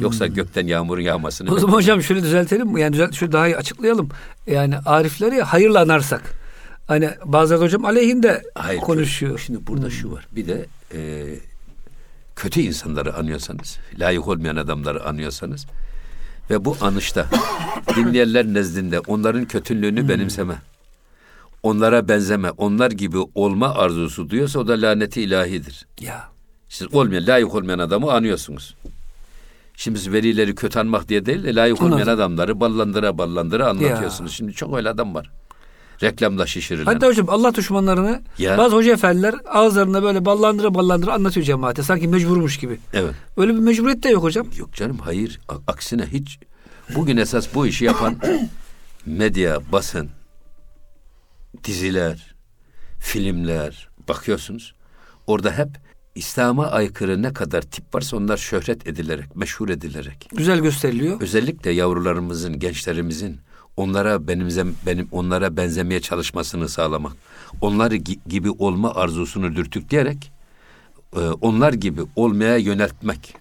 [0.00, 1.52] Yoksa gökten yağmurun yağmasını...
[1.52, 2.80] O zaman hocam şöyle düzeltelim mi?
[2.80, 4.08] Yani düzelt, şöyle daha iyi açıklayalım.
[4.46, 6.44] Yani arifleri hayırla anarsak
[6.86, 9.38] Hani bazıları hocam aleyhinde Hayır, konuşuyor.
[9.38, 9.90] Şimdi burada hmm.
[9.90, 10.28] şu var.
[10.32, 11.26] Bir de e,
[12.36, 15.66] kötü insanları anıyorsanız, layık olmayan adamları anıyorsanız
[16.50, 17.26] ve bu anışta
[17.96, 20.08] dinleyenler nezdinde onların kötülüğünü hmm.
[20.08, 20.54] benimseme,
[21.62, 25.86] onlara benzeme, onlar gibi olma arzusu duyuyorsa o da laneti ilahidir.
[26.00, 26.28] Ya.
[26.68, 28.74] Siz olmayan, layık olmayan adamı anıyorsunuz.
[29.76, 34.30] Şimdi siz velileri kötü anmak diye değil de layık olmayan adamları ballandıra ballandıra anlatıyorsunuz.
[34.30, 34.36] Ya.
[34.36, 35.30] Şimdi çok öyle adam var
[36.02, 36.84] reklamda şişirilen.
[36.84, 38.58] Hatta hocam Allah düşmanlarını ya.
[38.58, 41.82] bazı hoca efendiler ağızlarında böyle ballandıra ballandıra anlatıyor cemaate.
[41.82, 42.78] Sanki mecburmuş gibi.
[42.92, 43.14] Evet.
[43.36, 44.46] Öyle bir mecburiyet de yok hocam.
[44.56, 45.40] Yok canım hayır.
[45.66, 46.38] Aksine hiç.
[46.94, 48.16] Bugün esas bu işi yapan
[49.06, 50.10] medya, basın,
[51.64, 52.34] diziler,
[53.00, 54.74] filmler bakıyorsunuz.
[55.26, 55.68] Orada hep
[56.14, 60.28] İslam'a aykırı ne kadar tip varsa onlar şöhret edilerek, meşhur edilerek.
[60.34, 61.20] Güzel gösteriliyor.
[61.20, 63.38] Özellikle yavrularımızın, gençlerimizin
[63.76, 67.12] onlara benimzem benim onlara benzemeye çalışmasını sağlamak.
[67.60, 67.92] Onlar
[68.28, 70.32] gibi olma arzusunu dürtükleyerek
[71.16, 73.34] e, onlar gibi olmaya yöneltmek.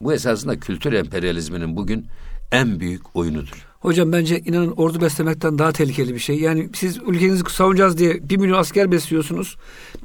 [0.00, 2.06] Bu esasında kültür emperyalizminin bugün
[2.52, 3.67] en büyük oyunudur.
[3.80, 6.40] Hocam bence inanın ordu beslemekten daha tehlikeli bir şey.
[6.40, 9.56] Yani siz ülkenizi savunacağız diye bir milyon asker besliyorsunuz.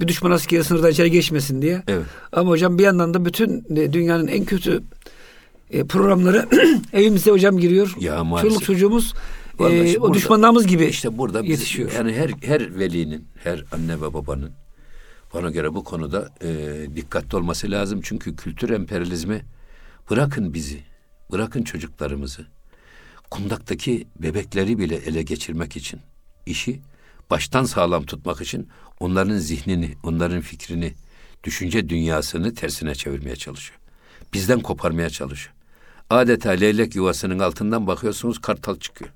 [0.01, 1.83] Bir düşman askeri sınırdan içeri geçmesin diye.
[1.87, 2.05] Evet.
[2.31, 4.83] Ama hocam bir yandan da bütün e, dünyanın en kötü
[5.69, 6.49] e, programları
[6.93, 7.95] evimize hocam giriyor.
[7.99, 8.51] Ya maalesef.
[8.51, 9.13] Çoluk çocuğumuz
[9.59, 11.89] e, o düşmanlarımız gibi işte burada yetişiyor.
[11.89, 14.51] Biz, yani her her velinin, her anne ve babanın
[15.33, 16.49] bana göre bu konuda e,
[16.95, 17.99] dikkatli olması lazım.
[18.03, 19.41] Çünkü kültür emperyalizmi
[20.09, 20.79] bırakın bizi,
[21.31, 22.45] bırakın çocuklarımızı.
[23.33, 25.99] Kundaktaki bebekleri bile ele geçirmek için
[26.45, 26.81] işi
[27.29, 28.67] baştan sağlam tutmak için
[28.99, 30.93] onların zihnini, onların fikrini,
[31.43, 33.79] düşünce dünyasını tersine çevirmeye çalışıyor.
[34.33, 35.55] Bizden koparmaya çalışıyor.
[36.09, 39.11] Adeta leylek yuvasının altından bakıyorsunuz kartal çıkıyor.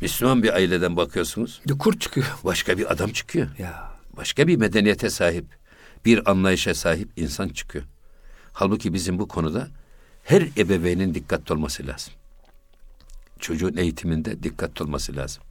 [0.00, 1.60] Müslüman bir aileden bakıyorsunuz.
[1.68, 2.26] Bir kurt çıkıyor.
[2.44, 3.48] Başka bir adam çıkıyor.
[3.58, 3.92] Ya.
[4.16, 5.46] Başka bir medeniyete sahip,
[6.04, 7.84] bir anlayışa sahip insan çıkıyor.
[8.52, 9.68] Halbuki bizim bu konuda
[10.24, 12.12] her ebeveynin dikkatli olması lazım.
[13.40, 15.42] Çocuğun eğitiminde dikkatli olması lazım.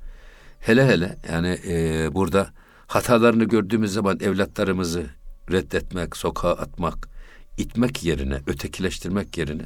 [0.60, 2.50] Hele hele yani e, burada
[2.88, 5.06] hatalarını gördüğümüz zaman evlatlarımızı
[5.52, 7.10] reddetmek, sokağa atmak,
[7.58, 9.66] itmek yerine, ötekileştirmek yerine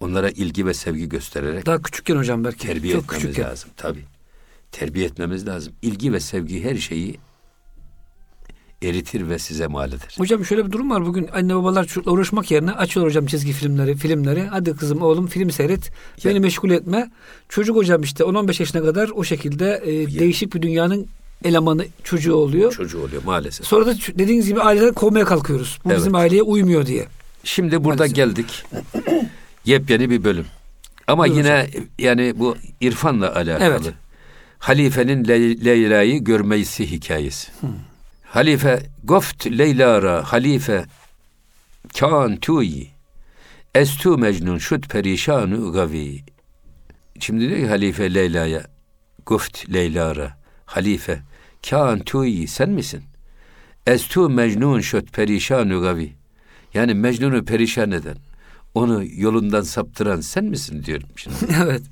[0.00, 3.50] onlara ilgi ve sevgi göstererek daha küçükken hocam belki terbiye Çok etmemiz küçükken.
[3.50, 4.04] lazım tabi.
[4.72, 5.72] Terbiye etmemiz lazım.
[5.82, 7.18] İlgi ve sevgi her şeyi
[8.82, 10.14] eritir ve size mal eder.
[10.18, 11.06] Hocam şöyle bir durum var.
[11.06, 14.42] Bugün anne babalar çocukla uğraşmak yerine açıyorlar hocam çizgi filmleri, filmleri.
[14.42, 15.90] Hadi kızım oğlum film seyret.
[16.24, 16.30] Ya.
[16.30, 17.10] Beni meşgul etme.
[17.48, 21.06] Çocuk hocam işte 10-15 yaşına kadar o şekilde e, değişik bir dünyanın
[21.44, 22.72] elemanı çocuğu oluyor.
[22.72, 23.66] Çocuğu oluyor maalesef.
[23.66, 25.78] Sonra da dediğiniz gibi aileden kovmaya kalkıyoruz.
[25.84, 25.98] Bu evet.
[25.98, 27.06] bizim aileye uymuyor diye.
[27.44, 28.16] Şimdi burada maalesef.
[28.16, 28.64] geldik.
[29.64, 30.46] Yepyeni bir bölüm.
[31.06, 33.64] Ama Buyurun yine yani bu irfanla alakalı.
[33.64, 33.92] Evet.
[34.58, 37.48] Halifenin Le- Leyla'yı görmesi hikayesi.
[38.26, 40.84] Halife goft Leylara halife
[41.98, 42.90] kan tuyi
[43.74, 46.24] estu mecnun şut perişanu gavi.
[47.20, 48.62] Şimdi diyor ki halife Leyla'ya
[49.26, 51.22] goft Leylara halife
[51.70, 53.04] kan tuyi sen misin?
[53.86, 56.12] Estu mecnun şut perişanu gavi.
[56.74, 58.16] Yani Mecnun'u perişan eden,
[58.74, 61.36] onu yolundan saptıran sen misin diyorum şimdi.
[61.62, 61.82] evet.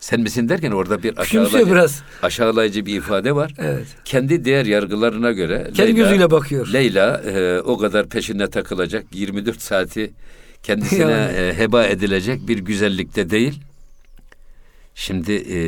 [0.00, 2.02] Sen misin derken orada bir aşağılayıcı, biraz.
[2.22, 3.54] aşağılayıcı bir ifade var.
[3.58, 3.86] Evet.
[4.04, 6.72] Kendi değer yargılarına göre Kendi gözüyle bakıyor.
[6.72, 10.12] Leyla e, o kadar peşinde takılacak 24 saati
[10.62, 11.32] kendisine Yani.
[11.36, 13.60] e, heba edilecek bir güzellikte değil.
[14.94, 15.58] Şimdi e,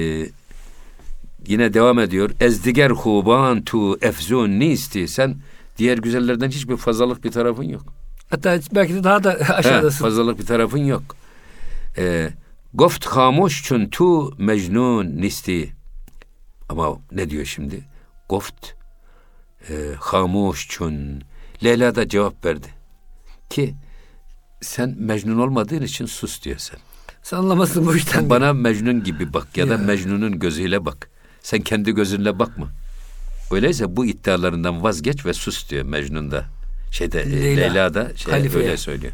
[1.47, 2.31] yine devam ediyor.
[2.41, 5.09] Ezdiger huban tu efzun nisti.
[5.09, 5.37] Sen
[5.79, 7.83] diğer güzellerden hiçbir fazlalık bir tarafın yok.
[8.31, 10.05] Hatta belki de daha da He, aşağıdasın.
[10.05, 11.03] fazlalık bir tarafın yok.
[11.99, 12.29] Ee,
[12.75, 15.73] Goft hamuş çün tu mecnun nisti.
[16.69, 17.85] Ama ne diyor şimdi?
[18.29, 18.67] Goft
[19.71, 21.23] e, hamuş çün.
[21.65, 22.67] Leyla da cevap verdi.
[23.51, 23.75] Ki
[24.61, 26.79] sen mecnun olmadığın için sus diyor sen.
[27.23, 28.31] Sen anlamazsın bu işten.
[28.31, 29.79] Bana mecnun gibi bak ya da Ya.
[29.79, 31.11] mecnunun gözüyle bak.
[31.43, 32.69] Sen kendi gözünle bakma.
[33.51, 36.45] Öyleyse bu iddialarından vazgeç ve sus diyor Mecnun da.
[36.93, 38.65] Şeyde e, Leyla, Leyla, da şey, halifeye.
[38.65, 39.13] öyle söylüyor.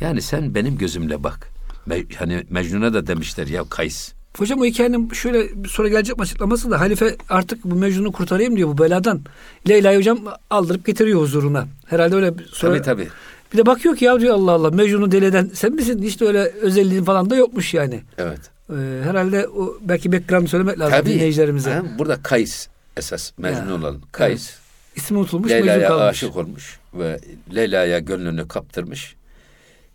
[0.00, 1.50] Yani sen benim gözümle bak.
[1.86, 4.12] Me- hani Mecnun'a da demişler ya Kays.
[4.38, 8.68] Hocam o hikayenin şöyle bir sonra gelecek açıklaması da halife artık bu Mecnun'u kurtarayım diyor
[8.68, 9.20] bu beladan.
[9.68, 10.18] Leyla'yı hocam
[10.50, 11.66] aldırıp getiriyor huzuruna.
[11.86, 13.08] Herhalde öyle sonra Tabii tabii.
[13.52, 16.02] bir de bakıyor ki ya diyor Allah Allah Mecnun'u deleden sen misin?
[16.02, 18.00] Hiç de öyle özelliğin falan da yokmuş yani.
[18.18, 18.40] Evet.
[18.70, 21.10] Ee, herhalde o belki background söylemek lazım Tabii.
[21.10, 21.70] dinleyicilerimize.
[21.70, 23.74] Ha, burada Kays esas Mecnun Ya.
[23.74, 24.00] olan.
[24.12, 24.50] Kays
[24.96, 27.20] İsmi unutulmuş Leyla'ya aşık olmuş ve
[27.54, 29.14] Leyla'ya gönlünü kaptırmış.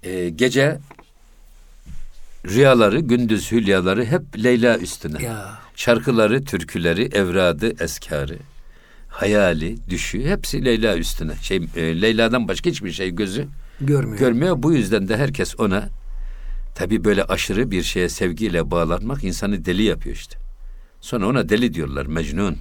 [0.04, 0.78] Ee, gece
[2.48, 5.24] rüyaları, gündüz hülyaları hep Leyla üstüne.
[5.24, 8.38] Ya Şarkıları, türküleri, evradı, eskarı,
[9.08, 11.36] hayali, düşü hepsi Leyla üstüne.
[11.42, 13.48] Şey e, Leyla'dan başka hiçbir şey gözü
[13.82, 14.20] görmüyor.
[14.20, 14.64] görmüyor.
[14.64, 15.90] Bu yüzden de herkes ona
[16.76, 20.38] tabii böyle aşırı bir şeye sevgiyle bağlanmak insanı deli yapıyor işte.
[21.02, 22.58] Sonra ona deli diyorlar Mecnun.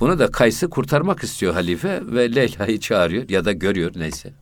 [0.00, 4.32] Bunu da Kays'ı kurtarmak istiyor halife ve Leyla'yı çağırıyor ya da görüyor neyse.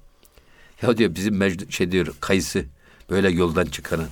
[0.82, 2.64] Ya diyor bizim Mecnun şey diyor Kays'ı
[3.10, 4.08] böyle yoldan çıkaran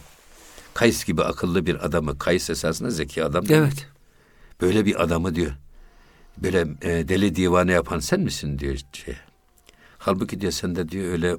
[0.75, 3.67] Kays gibi akıllı bir adamı Kays esasında zeki adam değil mi?
[3.67, 3.89] evet.
[4.61, 5.53] Böyle bir adamı diyor.
[6.39, 9.17] Böyle e, deli divane yapan sen misin diyor şey.
[9.99, 11.37] Halbuki diyor sen de diyor öyle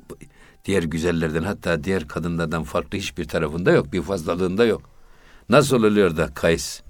[0.65, 3.93] diğer güzellerden hatta diğer kadınlardan farklı hiçbir tarafında yok.
[3.93, 4.89] Bir fazlalığında yok.
[5.49, 6.81] Nasıl oluyor da Kays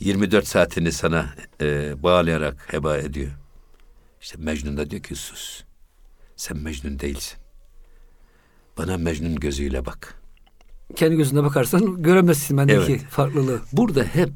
[0.00, 3.32] 24 saatini sana e, bağlayarak heba ediyor.
[4.20, 5.64] İşte Mecnun da diyor ki sus.
[6.36, 7.38] Sen Mecnun değilsin.
[8.78, 10.23] Bana Mecnun gözüyle bak.
[10.96, 13.04] Kendi gözüne bakarsan göremezsin bendeki Evet.
[13.04, 13.60] farklılığı.
[13.72, 14.30] Burada hep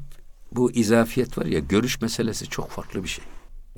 [0.51, 3.25] bu izafiyet var ya görüş meselesi çok farklı bir şey.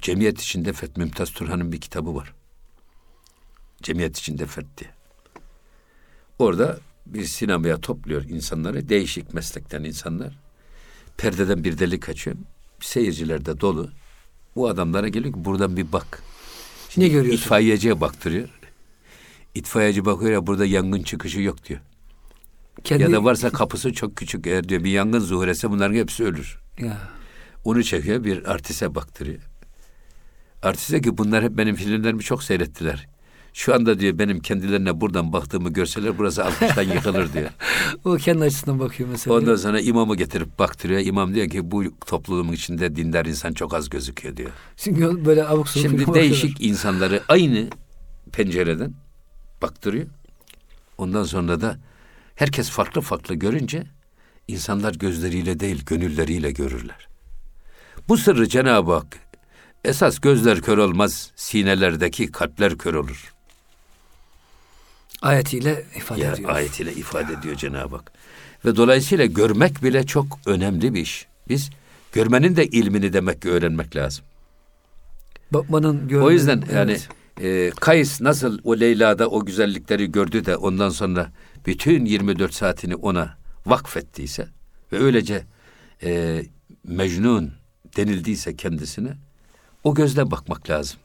[0.01, 2.33] Cemiyet içinde Feth Mümtaz Turhan'ın bir kitabı var.
[3.83, 4.89] Cemiyet içinde Feth diye.
[6.39, 8.89] Orada bir sinemaya topluyor insanları.
[8.89, 10.37] Değişik meslekten insanlar.
[11.17, 12.35] Perdeden bir delik açıyor.
[12.79, 13.89] Seyirciler de dolu.
[14.55, 16.23] Bu adamlara geliyor ki buradan bir bak.
[16.97, 17.43] Ne görüyorsun?
[17.43, 18.49] İtfaiyeciye baktırıyor.
[19.55, 21.79] İtfaiyeci bakıyor ya burada yangın çıkışı yok diyor.
[22.83, 26.23] Kendi, Ya da varsa kapısı çok küçük eğer diyor bir yangın zuhur etse bunların hepsi
[26.23, 26.59] ölür.
[26.79, 26.97] Ya.
[27.63, 29.39] Onu çekiyor bir artiste baktırıyor.
[30.61, 33.07] Artiste ki bunlar hep benim filmlerimi çok seyrettiler.
[33.53, 37.49] Şu anda diyor benim kendilerine buradan baktığımı görseler burası alkıştan yıkılır diyor.
[38.05, 39.37] O kendi açısından bakıyor mesela.
[39.37, 41.01] Ondan sonra imamı getirip baktırıyor.
[41.01, 44.49] İmam diyor ki bu toplumun içinde dindar insan çok az gözüküyor diyor.
[44.77, 46.69] Çünkü böyle abuk Şimdi değişik bakıyorlar.
[46.69, 47.67] insanları aynı
[48.31, 48.93] pencereden
[49.61, 50.07] baktırıyor.
[50.97, 51.77] Ondan sonra da
[52.41, 53.83] herkes farklı farklı görünce
[54.47, 57.07] insanlar gözleriyle değil gönülleriyle görürler.
[58.07, 59.19] Bu sırrı Cenab-ı Hak
[59.85, 63.33] esas gözler kör olmaz sinelerdeki kalpler kör olur.
[65.21, 66.49] Ayetiyle ifade Ya, ediyor.
[66.49, 68.11] ayetiyle ifade ediyor Cenab-ı Hak.
[68.65, 71.27] Ve dolayısıyla görmek bile çok önemli bir iş.
[71.49, 71.69] Biz
[72.13, 74.25] görmenin de ilmini demek ki öğrenmek lazım.
[75.51, 76.27] Bakmanın, görmenin.
[76.27, 76.73] O yüzden evet.
[76.73, 76.97] yani
[77.41, 81.31] e, Kays nasıl o Leyla'da o güzellikleri gördü de ondan sonra
[81.65, 84.47] bütün 24 saatini ona vakfettiyse
[84.91, 85.45] ve öylece
[86.03, 86.43] e,
[86.83, 87.53] Mecnun
[87.97, 89.17] denildiyse kendisine
[89.83, 90.99] o gözle bakmak lazım.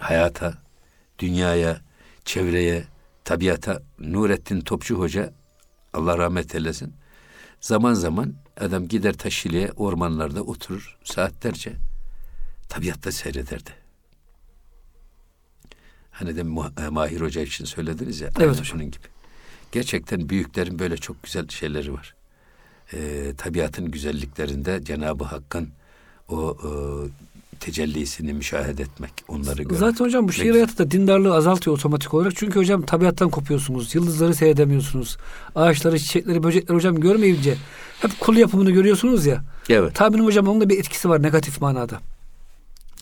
[0.00, 0.54] Hayata,
[1.18, 1.80] dünyaya,
[2.24, 2.84] çevreye,
[3.24, 5.32] tabiata Nurettin Topçu Hoca
[5.92, 6.94] Allah rahmet eylesin.
[7.60, 11.72] Zaman zaman adam gider taşiliye ormanlarda oturur saatlerce
[12.68, 13.70] tabiatta seyrederdi.
[16.10, 16.40] Hani de
[16.84, 18.30] e, Mahir Hoca için söylediniz ya.
[18.40, 18.76] Evet hocam.
[18.76, 19.17] Onun gibi.
[19.72, 22.14] Gerçekten büyüklerin böyle çok güzel şeyleri var.
[22.92, 25.68] Ee, tabiatın güzelliklerinde Cenab-ı Hakk'ın
[26.28, 26.70] o e,
[27.60, 29.78] tecellisini müşahede etmek, onları görmek.
[29.78, 32.32] Zaten hocam bu şehir hayatı da dindarlığı azaltıyor otomatik olarak.
[32.36, 33.94] Çünkü hocam tabiattan kopuyorsunuz.
[33.94, 35.16] Yıldızları seyredemiyorsunuz.
[35.54, 37.56] Ağaçları, çiçekleri, böcekleri hocam görmeyince
[38.00, 39.44] hep kul yapımını görüyorsunuz ya.
[39.68, 39.94] Evet.
[39.94, 42.00] Tahminim hocam onun da bir etkisi var negatif manada.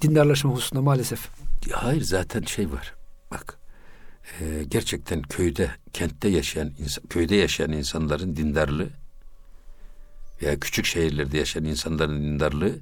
[0.02, 1.28] Dindarlaşma hususunda maalesef.
[1.72, 2.94] Hayır zaten şey var.
[3.30, 3.58] Bak
[4.40, 6.72] e, gerçekten köyde, kentte yaşayan
[7.08, 8.88] köyde yaşayan insanların dindarlığı
[10.42, 12.78] veya küçük şehirlerde yaşayan insanların dindarlığı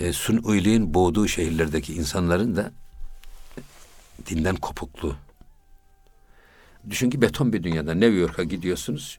[0.00, 2.72] e, sunuyliğin boğduğu şehirlerdeki insanların da
[4.26, 5.16] dinden kopukluğu.
[6.90, 9.18] Düşün ki beton bir dünyada New York'a gidiyorsunuz.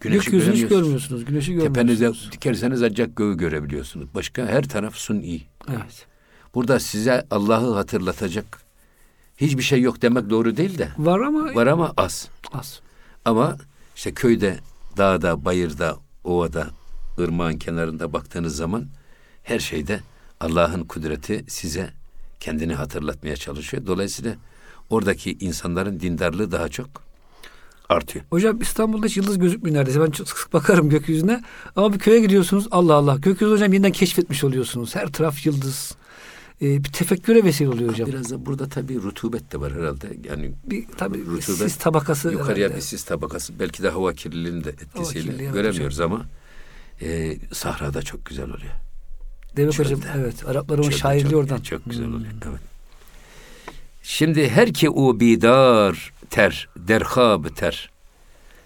[0.00, 1.24] Güneşi Gökyüzünü hiç görmüyorsunuz.
[1.24, 2.32] Güneşi Tepenize görmüyorsunuz.
[2.32, 4.14] dikerseniz ancak göğü görebiliyorsunuz.
[4.14, 5.42] Başka her taraf suni.
[5.68, 6.06] Evet.
[6.54, 8.61] Burada size Allah'ı hatırlatacak
[9.42, 12.28] hiçbir şey yok demek doğru değil de Var ama var ama az.
[12.52, 12.80] az.
[13.24, 13.56] Ama
[13.96, 14.58] işte köyde,
[14.96, 16.66] dağda, bayırda, ovada,
[17.18, 18.86] ırmağın kenarında baktığınız zaman
[19.42, 20.00] her şeyde
[20.40, 21.90] Allah'ın kudreti size
[22.40, 23.86] kendini hatırlatmaya çalışıyor.
[23.86, 24.34] Dolayısıyla
[24.90, 26.88] oradaki insanların dindarlığı daha çok
[27.88, 28.24] artıyor.
[28.30, 30.00] Hocam İstanbul'da hiç yıldız gözükmüyor neredeyse.
[30.00, 31.42] Ben çok sık bakarım gökyüzüne.
[31.76, 33.16] Ama bir köye gidiyorsunuz Allah Allah.
[33.16, 34.94] Gökyüzü hocam yeniden keşfetmiş oluyorsunuz.
[34.94, 35.94] Her taraf yıldız.
[36.62, 38.08] Ee, bir tefekküre vesile oluyor hocam.
[38.08, 40.06] Biraz da burada tabii rutubet de var herhalde.
[40.28, 42.76] Yani Bir tabii Rutubet, sis tabakası yukarıya herhalde.
[42.76, 46.26] bir sis tabakası belki de hava kirliliğinin de etkisiyle kirliliği, evet göremiyoruz ama
[47.02, 48.72] e, sahrada çok güzel oluyor.
[49.56, 49.94] Demek Çölde.
[49.94, 50.48] hocam evet.
[50.48, 51.60] Arapların şairliği çok, oradan.
[51.60, 52.14] Çok güzel Hmm.
[52.14, 52.30] oluyor.
[52.48, 52.60] Evet.
[54.02, 57.90] Şimdi her ki o bidar ter derhab ter.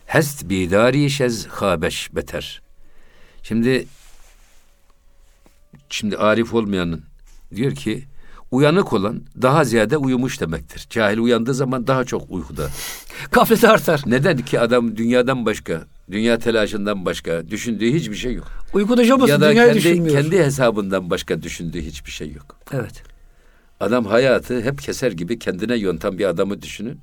[0.07, 2.63] Hest bidari şez habeş beter.
[3.43, 3.87] Şimdi
[5.91, 7.05] şimdi arif olmayanın
[7.55, 8.05] diyor ki
[8.51, 10.87] uyanık olan daha ziyade uyumuş demektir.
[10.91, 12.69] Cahil uyandığı zaman daha çok uykuda.
[13.33, 14.03] Gafleti artar.
[14.07, 18.47] Neden ki adam dünyadan başka, dünya telaşından başka düşündüğü hiçbir şey yok.
[18.75, 20.23] Uykuda jomasın ya da dünyayı kendi düşünmüyor.
[20.23, 22.57] kendi hesabından başka düşündüğü hiçbir şey yok.
[22.73, 23.03] Evet.
[23.81, 27.01] Adam hayatı hep keser gibi kendine yontan bir adamı düşünün.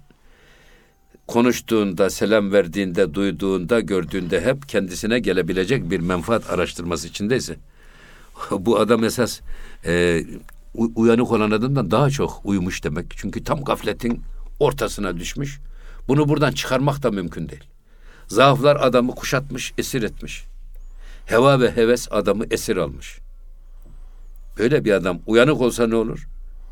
[1.27, 7.56] Konuştuğunda, selam verdiğinde, duyduğunda, gördüğünde hep kendisine gelebilecek bir menfaat araştırması içindeyse
[8.52, 9.41] bu adam esas
[9.86, 10.24] e,
[10.96, 13.06] uyanık olan adamdan daha çok uyumuş demek.
[13.17, 14.22] Çünkü tam gafletin
[14.60, 15.60] ortasına düşmüş.
[16.08, 17.63] Bunu buradan çıkarmak da mümkün değil.
[18.28, 20.46] Zaaflar adamı kuşatmış, esir etmiş.
[21.26, 23.19] Heva ve heves adamı esir almış.
[24.58, 26.28] Böyle bir adam uyanık olsa ne olur?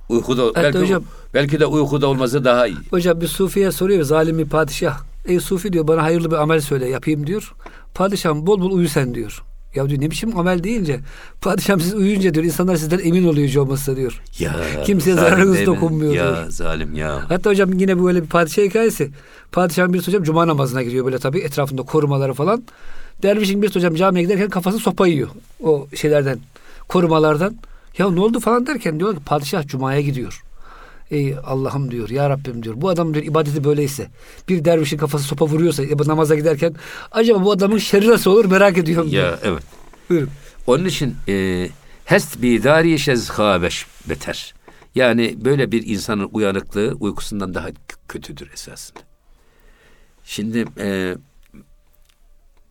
[0.10, 1.04] Uykuda belki hocam.
[1.34, 2.78] belki de uykuda olması daha iyi.
[2.89, 5.00] Hocam bir sufiye soruyor zalim bir padişah.
[5.26, 7.54] Ey sufi diyor bana hayırlı bir amel söyle yapayım diyor.
[7.93, 9.43] Padişahım bol bol uyu sen diyor.
[9.75, 10.99] Ya diyor ne biçim amel deyince
[11.41, 14.21] padişahım siz uyuyunca diyor insanlar sizden emin oluyor hiç olmazsa diyor.
[14.39, 14.55] Ya
[14.86, 16.49] Kimseye zararınız dokunmuyor Ya diyor.
[16.49, 17.21] zalim ya.
[17.29, 19.12] Hatta hocam yine böyle bir padişah hikayesi.
[19.51, 22.63] Padişahın birisi hocam cuma namazına giriyor böyle tabii etrafında korumaları falan.
[23.23, 25.29] Dervişin birisi hocam camiye giderken kafası sopa yiyor.
[25.63, 26.39] O şeylerden
[26.88, 27.55] korumalardan.
[27.97, 30.43] Ya ne oldu falan derken diyor ki padişah cumaya gidiyor.
[31.12, 32.76] Ey Allah'ım diyor ya Rabbim diyor.
[32.78, 34.08] Bu adam diyor ibadeti böyleyse
[34.50, 36.76] bir dervişin kafası sopa vuruyorsa bu namaza giderken
[37.12, 39.24] acaba bu adamın şerri nasıl olur merak ediyorum diyor.
[39.24, 39.63] Ya evet.
[40.10, 40.30] Buyurun.
[40.67, 41.67] Onun için e,
[42.06, 44.54] hest bidari şez habeş beter.
[44.95, 47.67] Yani böyle bir insanın uyanıklığı uykusundan daha
[48.08, 49.00] kötüdür esasında.
[50.24, 51.15] Şimdi e,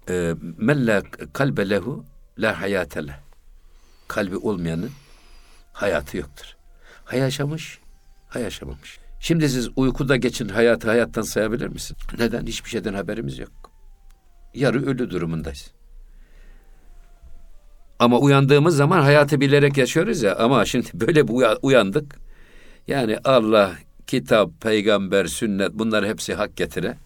[0.09, 2.05] e, men la kalbe lehu
[2.39, 3.21] la hayate leh.
[4.09, 4.91] Kalbi olmayanın
[5.73, 6.57] hayatı yoktur.
[7.05, 7.79] Ha yaşamış,
[8.31, 8.99] ha yaşamamış.
[9.21, 11.97] Şimdi siz uykuda geçin hayatı hayattan sayabilir misin?
[12.19, 12.47] Neden?
[12.47, 13.51] Hiçbir şeyden haberimiz yok.
[14.55, 15.73] Yarı ölü durumundayız.
[17.99, 20.37] Ama uyandığımız zaman hayatı bilerek yaşıyoruz ya.
[20.37, 22.17] Ama şimdi böyle bir uya- uyandık.
[22.89, 23.73] Yani Allah,
[24.07, 26.97] kitap, peygamber, sünnet bunlar hepsi hak getire.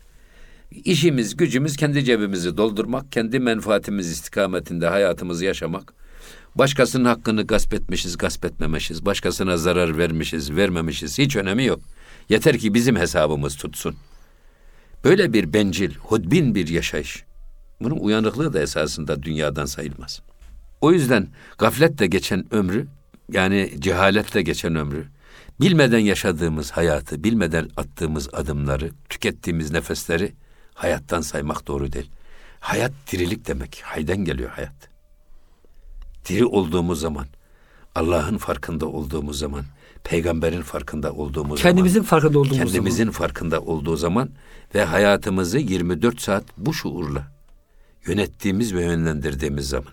[0.71, 5.95] İşimiz, gücümüz kendi cebimizi doldurmak, kendi menfaatimiz istikametinde hayatımızı yaşamak.
[6.55, 9.07] Başkasının hakkını gasp etmişiz, gasp etmemişiz.
[9.07, 11.19] Başkasına zarar vermişiz, vermemişiz.
[11.19, 11.81] Hiç önemi yok.
[12.29, 13.97] Yeter ki bizim hesabımız tutsun.
[15.05, 17.25] Böyle bir bencil, hudbin bir yaşayış.
[17.81, 20.23] Bunun uyanıklığı da esasında dünyadan sayılmaz.
[20.81, 22.87] O yüzden gafletle geçen ömrü,
[23.33, 25.07] yani cehaletle geçen ömrü,
[25.61, 30.33] bilmeden yaşadığımız hayatı, bilmeden attığımız adımları, tükettiğimiz nefesleri
[30.75, 32.11] hayattan saymak doğru değil.
[32.61, 33.83] Hayat dirilik demek.
[33.85, 34.94] Hayden geliyor hayat.
[36.29, 37.27] Diri olduğumuz zaman,
[37.95, 39.65] Allah'ın farkında olduğumuz zaman,
[40.05, 44.31] peygamberin farkında olduğumuz Kendimizin zaman, farkında olduğumuz kendimizin farkında olduğu zaman
[44.75, 47.33] ve hayatımızı 24 saat bu şuurla
[48.07, 49.93] yönettiğimiz ve yönlendirdiğimiz zaman.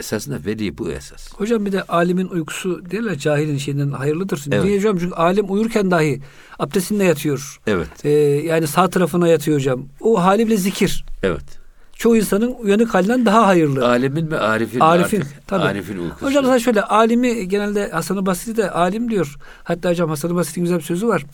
[0.00, 1.32] Esasında veli bu esas.
[1.34, 4.44] Hocam bir de alimin uykusu derler cahilin şeyinden hayırlıdır.
[4.52, 4.64] Evet.
[4.64, 4.98] Niye hocam?
[4.98, 6.20] Çünkü alim uyurken dahi
[6.58, 7.60] abdestinde yatıyor.
[7.66, 8.04] Evet.
[8.04, 8.10] Ee,
[8.44, 9.84] yani sağ tarafına yatıyor hocam.
[10.00, 11.04] O hali bile zikir.
[11.22, 11.63] Evet.
[11.96, 13.88] Çoğu insanın uyanık halinden daha hayırlı.
[13.88, 15.46] Alimin mi Arif'in Arif'in artık?
[15.46, 15.62] tabii.
[15.62, 16.26] Arif'in uykusu.
[16.26, 19.36] Hocam zaten şöyle alimi genelde Hasan-ı Basri de alim diyor.
[19.64, 21.24] Hatta hocam Hasan-ı Basri'nin güzel bir sözü var.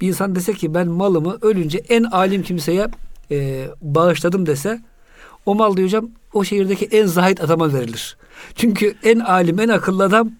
[0.00, 2.88] Bir insan dese ki ben malımı ölünce en alim kimseye
[3.30, 4.80] e, bağışladım dese
[5.46, 8.16] o mal diyor hocam o şehirdeki en zahit adama verilir.
[8.54, 10.30] Çünkü en alim en akıllı adam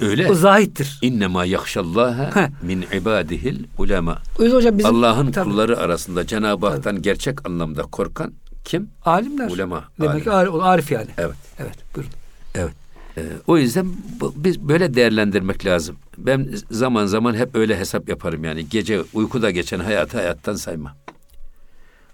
[0.00, 0.30] Öyle.
[0.30, 0.98] o zahittir.
[1.02, 4.18] İnnemâ yakşallâhe min ibadihil ulema.
[4.36, 8.32] Hocam bizim Allah'ın kulları arasında Cenab-ı Hak'tan gerçek anlamda korkan
[8.64, 8.90] kim?
[9.04, 9.50] alimler.
[9.50, 11.08] Ulema, Demek ki arif, yani.
[11.18, 11.36] Evet.
[11.58, 12.12] Evet buyurun.
[12.54, 12.72] Evet.
[13.18, 13.86] Ee, o yüzden
[14.20, 15.96] bu- biz böyle değerlendirmek lazım.
[16.18, 18.68] Ben zaman zaman hep öyle hesap yaparım yani.
[18.68, 20.96] Gece uykuda geçen hayatı hayattan sayma.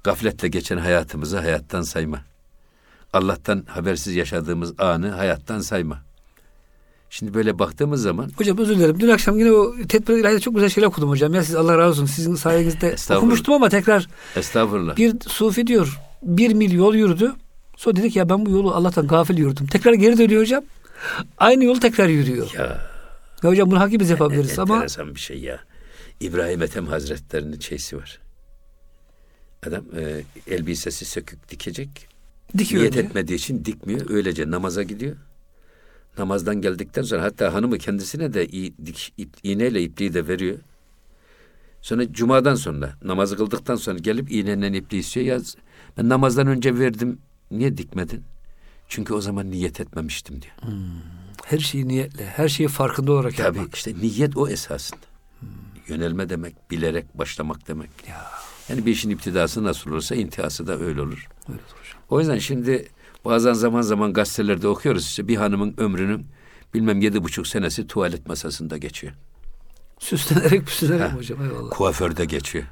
[0.05, 2.19] Gafletle geçen hayatımızı hayattan sayma.
[3.13, 5.99] Allah'tan habersiz yaşadığımız anı hayattan sayma.
[7.11, 9.01] Şimdi böyle baktığımız zaman Hocam özür dilerim.
[9.01, 11.35] Dün akşam yine o tedbir ilahide çok güzel şeyler okudum hocam.
[11.35, 12.07] Ya siz Allah razı olsun.
[12.07, 14.97] Sizin sayenizde okumuştum ama tekrar estağfurullah.
[14.97, 17.33] Bir sufi diyor bir mil yol yürüdü.
[17.77, 19.67] Sonra dedi ki ya ben bu yolu Allah'tan gafil yürüdüm.
[19.67, 20.65] Tekrar geri dönüyor hocam.
[21.39, 22.51] Aynı yolu tekrar yürüyor.
[22.55, 22.81] Ya
[23.43, 25.61] Ya hocam bunu hangimiz yapabiliriz ama enteresan bir şey ya.
[26.21, 28.19] İbrahim Ethem Hazretleri'nin şeysi var.
[29.67, 30.23] Adam e,
[30.55, 31.89] elbisesi sökük dikecek.
[32.59, 32.83] dikiyor.
[32.83, 33.05] Niyet diyor.
[33.05, 34.11] etmediği için dikmiyor.
[34.11, 35.17] Öylece namaza gidiyor.
[36.19, 40.59] Namazdan geldikten sonra hatta hanımı kendisine de i- dik, ip, iğneyle ipliği de veriyor.
[41.83, 45.27] Sonra cumadan sonra namazı kıldıktan sonra gelip iğneyle ipliği istiyor.
[45.27, 45.41] Ya
[45.99, 47.19] ben namazdan önce verdim.
[47.51, 48.25] Niye dikmedin?
[48.89, 50.55] Çünkü o zaman niyet etmemiştim diyor.
[51.45, 53.77] Her şeyi niyetle, her şeyi farkında olarak Tabii yapmak.
[53.77, 55.01] işte niyet o esasında.
[55.89, 57.91] Yönelme demek, bilerek başlamak demek.
[58.09, 58.27] Ya.
[58.69, 61.29] Yani bir işin iptidası nasıl olursa intihası da öyle olur.
[61.49, 62.03] Öyle hocam.
[62.11, 62.89] O yüzden şimdi
[63.25, 66.27] bazen zaman zaman gazetelerde okuyoruz işte bir hanımın ömrünün
[66.75, 69.13] bilmem yedi buçuk senesi tuvalet masasında geçiyor.
[69.99, 71.71] Süslenerek püslenerek hocam eyvallah.
[71.71, 72.65] Kuaförde geçiyor.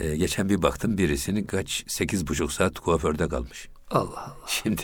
[0.00, 3.68] Ee, geçen bir baktım birisinin kaç sekiz buçuk saat kuaförde kalmış.
[3.90, 4.46] Allah Allah.
[4.48, 4.82] Şimdi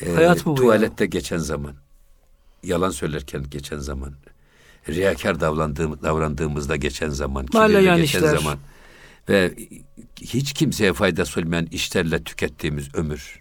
[0.00, 1.74] e, Hayat mı bu tuvalette geçen zaman,
[2.62, 4.14] yalan söylerken geçen zaman,
[4.88, 7.46] riyakar davrandığım, davrandığımızda geçen zaman,
[7.80, 8.36] yan geçen işler.
[8.36, 8.58] zaman
[9.28, 9.54] ve
[10.20, 13.40] hiç kimseye faydası olmayan işlerle tükettiğimiz ömür.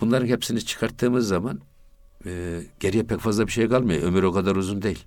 [0.00, 1.60] Bunların hepsini çıkarttığımız zaman
[2.26, 4.02] e, geriye pek fazla bir şey kalmıyor.
[4.02, 5.04] Ömür o kadar uzun değil.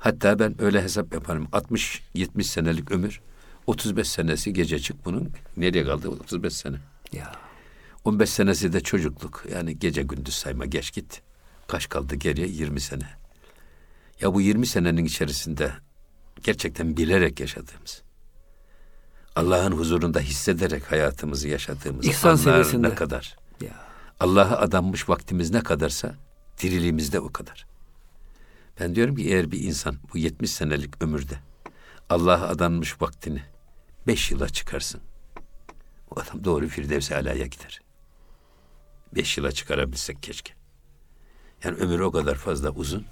[0.00, 1.48] Hatta ben öyle hesap yaparım.
[1.52, 3.20] 60-70 senelik ömür,
[3.66, 5.30] 35 senesi gece çık bunun.
[5.56, 6.76] Nereye kaldı 35 sene?
[7.12, 7.32] Ya.
[8.04, 9.44] 15 senesi de çocukluk.
[9.52, 11.22] Yani gece gündüz sayma geç git.
[11.66, 12.48] Kaç kaldı geriye?
[12.48, 13.08] 20 sene.
[14.20, 15.72] Ya bu 20 senenin içerisinde
[16.42, 18.02] gerçekten bilerek yaşadığımız,
[19.36, 23.36] Allah'ın huzurunda hissederek hayatımızı yaşadığımız İhsan anlar ne kadar.
[23.60, 23.74] Ya.
[24.20, 26.14] Allah'a adanmış vaktimiz ne kadarsa
[26.62, 27.69] diriliğimiz de o kadar.
[28.80, 31.38] Ben diyorum ki eğer bir insan bu 70 senelik ömürde
[32.08, 33.42] Allah'a adanmış vaktini
[34.06, 35.00] 5 yıla çıkarsın.
[36.10, 37.80] O adam doğru Firdevs-i Ala'ya gider.
[39.14, 40.52] 5 yıla çıkarabilsek keşke.
[41.64, 43.06] Yani ömür o kadar fazla uzun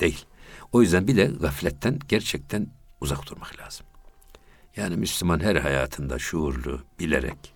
[0.00, 0.24] değil.
[0.72, 2.66] O yüzden bir de gafletten gerçekten
[3.00, 3.86] uzak durmak lazım.
[4.76, 7.52] Yani Müslüman her hayatında şuurlu, bilerek,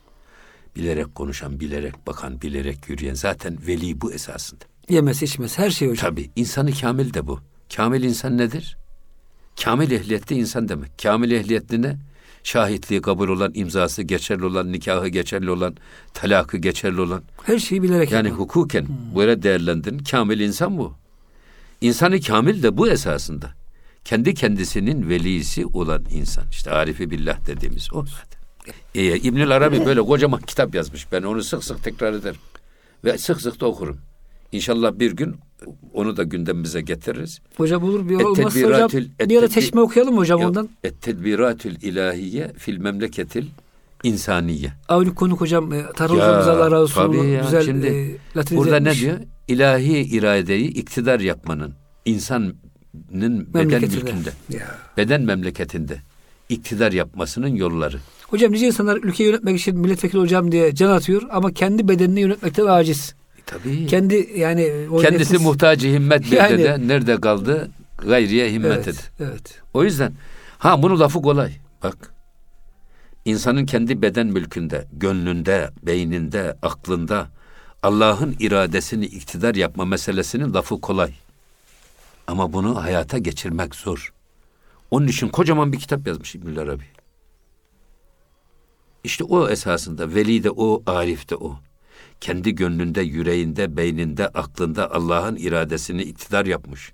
[0.77, 4.65] bilerek konuşan, bilerek bakan, bilerek yürüyen zaten veli bu esasında.
[4.89, 6.11] Yemez içmez her şey hocam.
[6.11, 7.41] Tabii insanı kamil de bu.
[7.77, 8.77] Kamil insan nedir?
[9.65, 10.99] Kamil ehliyetli insan demek.
[11.03, 11.97] Kamil ehliyetli ne?
[12.45, 15.77] Şahitliği kabul olan, imzası geçerli olan, nikahı geçerli olan,
[16.15, 17.23] talakı geçerli olan.
[17.43, 18.41] Her şeyi bilerek Yani yapmak.
[18.47, 18.87] hukuken
[19.17, 19.99] böyle değerlendirin.
[19.99, 20.95] Kamil insan bu.
[21.81, 23.51] İnsanı kamil de bu esasında.
[24.05, 26.45] Kendi kendisinin velisi olan insan.
[26.51, 28.39] İşte Arifi Billah dediğimiz o zaten.
[28.95, 31.13] Ee, İbnül Arabi böyle kocaman kitap yazmış.
[31.13, 32.41] Ben onu sık sık tekrar ederim.
[33.05, 33.99] Ve sık sık da okurum.
[34.53, 35.37] İnşallah bir gün
[35.93, 37.41] onu da gündemimize getiririz.
[37.57, 38.91] Hocam olur bir olmazsa hocam
[39.29, 40.69] bir ara teşme okuyalım hocam ondan?
[40.85, 43.47] Et tedbiratül ilahiye fil memleketil
[44.03, 44.73] insaniye.
[44.89, 47.15] Avni Konuk hocam e, Tarhan hocamız Allah razı olsun.
[47.15, 47.41] ya.
[47.43, 49.03] Güzel Şimdi e, latinize Burada ne etmiş.
[49.03, 49.17] diyor?
[49.49, 51.75] İlahi iradeyi iktidar yapmanın
[52.05, 52.57] insanın
[53.55, 54.67] beden mülkünde, Ya.
[54.97, 55.99] beden memleketinde
[56.49, 57.99] iktidar yapmasının yolları.
[58.29, 62.67] Hocam nice insanlar ülkeyi yönetmek için milletvekili olacağım diye can atıyor ama kendi bedenini yönetmekten
[62.67, 63.15] aciz.
[63.51, 63.87] Tabii.
[63.87, 67.71] Kendi yani o Kendisi nefis- muhtacı himmet bir Yani- de nerede kaldı?
[67.99, 68.73] Gayriye himmet.
[68.89, 69.61] Evet, evet.
[69.75, 70.13] O yüzden
[70.59, 71.53] ha bunu lafı kolay.
[71.83, 72.15] Bak.
[73.25, 77.29] İnsanın kendi beden mülkünde, gönlünde, beyninde, aklında
[77.83, 81.13] Allah'ın iradesini iktidar yapma meselesinin lafı kolay.
[82.27, 84.13] Ama bunu hayata geçirmek zor.
[84.91, 86.85] Onun için kocaman bir kitap yazmış İbnül Arabi.
[89.05, 91.61] İşte o esasında veli de o, arif de o.
[92.21, 96.93] kendi gönlünde, yüreğinde, beyninde, aklında Allah'ın iradesini iktidar yapmış.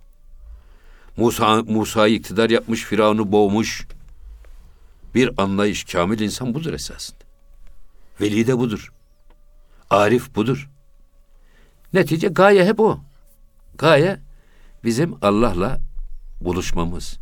[1.17, 3.87] Musa Musa'yı iktidar yapmış, Firavun'u boğmuş.
[5.15, 7.19] Bir anlayış, kamil insan budur esasında.
[8.21, 8.93] Veli de budur.
[9.91, 10.71] Arif budur.
[11.93, 13.01] Netice gaye hep o.
[13.79, 14.21] Gaye
[14.85, 15.81] bizim Allah'la
[16.41, 17.19] buluşmamız,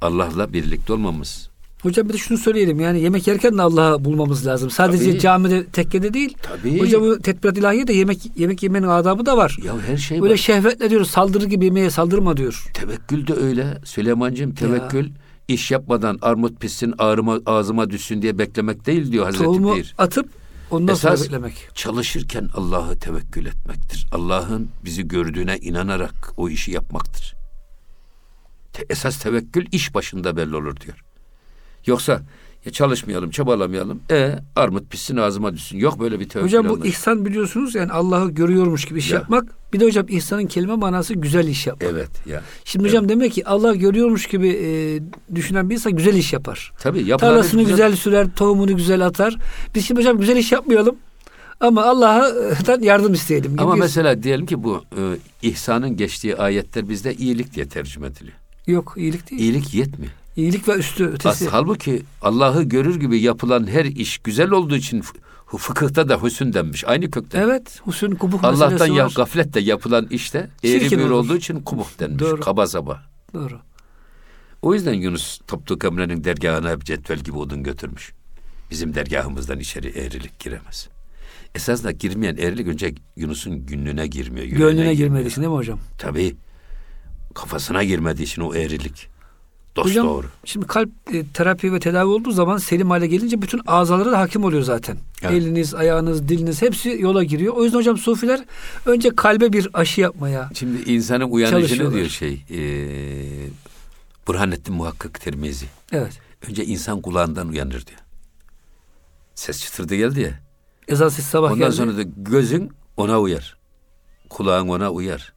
[0.00, 1.47] Allah'la birlikte olmamız.
[1.82, 4.70] Hocam bir de şunu söyleyelim yani yemek yerken de Allah'ı bulmamız lazım.
[4.70, 5.20] Sadece Tabii.
[5.20, 6.36] camide, tekkede değil.
[6.42, 6.80] Tabii.
[6.80, 9.56] Hocam bu tetbirat ilahiye de yemek yemek yemenin adabı da var.
[9.64, 10.38] Ya her şey Böyle var.
[10.38, 12.64] şehvetle diyoruz saldırı gibi yemeğe saldırma diyor.
[12.74, 13.78] Tevekkül de öyle.
[13.84, 15.10] Süleyman'cığım tevekkül
[15.48, 19.94] iş yapmadan armut pişsin ağrıma, ağzıma düşsün diye beklemek değil diyor Hazreti Tohumu Pir.
[19.98, 20.28] atıp
[20.70, 21.68] ondan sonra Esas beklemek.
[21.74, 24.06] çalışırken Allah'ı tevekkül etmektir.
[24.12, 27.34] Allah'ın bizi gördüğüne inanarak o işi yapmaktır.
[28.72, 31.04] Te- esas tevekkül iş başında belli olur diyor.
[31.88, 32.20] Yoksa
[32.64, 34.00] ya çalışmayalım, çabalamayalım.
[34.10, 35.78] E armut pişsin ağzıma düşsün.
[35.78, 36.98] Yok böyle bir tevekkül Hocam bu anlayışı.
[36.98, 39.18] ihsan biliyorsunuz yani Allah'ı görüyormuş gibi iş Ya.
[39.18, 39.44] yapmak.
[39.72, 41.90] Bir de hocam ihsanın kelime manası güzel iş yapmak.
[41.92, 42.42] Evet ya.
[42.64, 45.00] Şimdi hocam demek ki Allah görüyormuş gibi e,
[45.34, 46.72] düşünen bir insan güzel iş yapar.
[46.80, 49.36] Tabii yapılan Tarlasını iş güzel sürer, tohumunu güzel atar.
[49.74, 50.96] Biz şimdi hocam güzel iş yapmayalım.
[51.60, 53.54] Ama Allah'tan yardım isteyelim.
[53.58, 55.02] Ama Gibi- mesela diyelim ki bu e,
[55.42, 58.36] ihsanın geçtiği ayetler bizde iyilik diye tercüme ediliyor.
[58.66, 59.40] yok iyilik değil.
[59.42, 60.12] İyilik yetmiyor.
[60.38, 61.48] İyilik ve üstü As, ötesi.
[61.48, 66.84] halbuki Allah'ı görür gibi yapılan her iş güzel olduğu için fı- fıkıhta da hüsün denmiş.
[66.86, 67.42] Aynı kökten.
[67.42, 69.12] Evet, husn kubuh Allah'tan ya var.
[69.16, 71.10] gafletle yapılan işte eğri olur.
[71.10, 72.20] olduğu için kubuh denmiş.
[72.20, 72.40] Doğru.
[72.40, 73.02] Kaba saba.
[73.34, 73.60] Doğru.
[74.62, 78.12] O yüzden Yunus Toptuk Emre'nin dergahına hep cetvel gibi odun götürmüş.
[78.70, 80.88] Bizim dergahımızdan içeri eğrilik giremez.
[81.54, 84.46] Esasında girmeyen eğrilik önce Yunus'un günlüğüne girmiyor.
[84.46, 85.78] Gönlüne girmediği için değil mi hocam?
[85.98, 86.36] Tabii.
[87.34, 89.17] Kafasına girmediği için o eğrilik.
[89.78, 90.26] Dost hocam doğru.
[90.44, 94.44] şimdi kalp e, terapi ve tedavi olduğu zaman selim hale gelince bütün azalara da hakim
[94.44, 94.96] oluyor zaten.
[95.22, 95.32] Evet.
[95.32, 97.54] Eliniz, ayağınız, diliniz hepsi yola giriyor.
[97.54, 98.44] O yüzden hocam sufiler
[98.86, 100.50] önce kalbe bir aşı yapmaya.
[100.54, 102.44] Şimdi insanın uyanışını diyor şey.
[102.50, 102.60] E,
[104.26, 105.66] Burhanettin Muhakkak Tirmizi.
[105.92, 106.20] Evet.
[106.48, 108.00] Önce insan kulağından uyanır diyor.
[109.34, 110.40] Ses çıtırdı geldi ya.
[110.88, 111.76] Ezan sesi sabah Ondan geldi.
[111.76, 113.58] sonra da gözün ona uyar.
[114.30, 115.32] Kulağın ona uyar.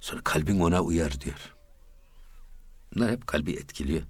[0.00, 1.54] Sonra kalbin ona uyar diyor.
[2.94, 4.02] Bunlar hep kalbi etkiliyor.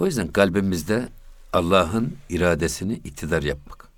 [0.00, 1.08] O yüzden kalbimizde
[1.52, 3.88] Allah'ın iradesini iktidar yapmak.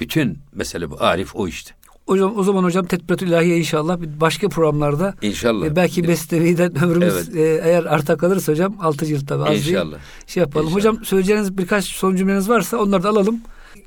[0.00, 1.02] Bütün mesele bu.
[1.02, 1.74] Arif o işte.
[2.06, 5.66] Hocam o zaman hocam Tetbiratü İlahiye inşallah başka programlarda İnşallah.
[5.66, 7.36] e, belki Besnevi'den ömrümüz Evet.
[7.36, 9.66] e, eğer arta kalırsa hocam 6 yıl tabii az değil.
[9.68, 9.98] İnşallah.
[10.26, 10.66] Şey yapalım.
[10.66, 10.76] İnşallah.
[10.78, 13.40] Hocam söyleyeceğiniz birkaç son cümleniz varsa onları da alalım.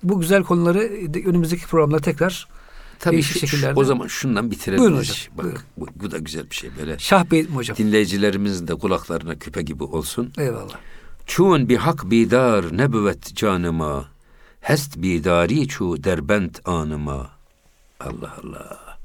[0.03, 0.79] Bu güzel konuları
[1.13, 2.47] de- önümüzdeki programda tekrar
[2.99, 3.79] Tabii değişik şu- şekillerde.
[3.79, 4.79] o zaman şundan bitirelim.
[4.81, 5.61] Buyurun hocam, Bak buyurun.
[5.77, 6.99] bu, bu da güzel bir şey böyle.
[6.99, 7.77] Şah Bey mi hocam?
[7.77, 10.33] Dinleyicilerimizin de kulaklarına küpe gibi olsun.
[10.37, 10.77] Eyvallah.
[11.25, 14.05] Çun bir hak bidar nebüvet canıma.
[14.61, 17.29] Hest bidari çu derbent anıma.
[17.99, 18.97] Allah Allah.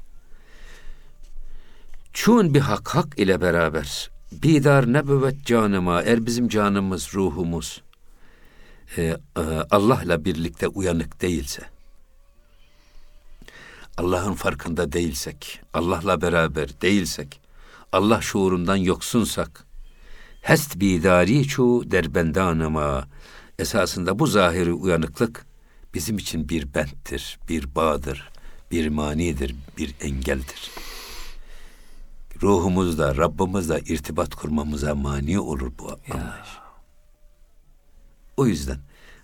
[2.13, 4.11] Çun bir hak hak ile beraber.
[4.31, 6.01] Bidar nebüvet canıma.
[6.01, 7.81] Er bizim canımız, ruhumuz
[8.97, 9.17] e, e,
[9.71, 11.61] Allah'la birlikte uyanık değilse.
[13.97, 17.41] Allah'ın farkında değilsek, Allah'la beraber değilsek,
[17.91, 19.65] Allah şuurundan yoksunsak,
[20.41, 23.07] Hest bidari çu derbendanıma.
[23.59, 25.45] Esasında bu zahiri uyanıklık
[25.93, 28.31] bizim için bir benttir, bir bağdır,
[28.71, 30.71] bir manidir, bir engeldir.
[32.41, 36.49] Ruhumuzla, Rabbimizle irtibat kurmamıza mani olur bu anlayış.
[38.37, 38.79] O yüzden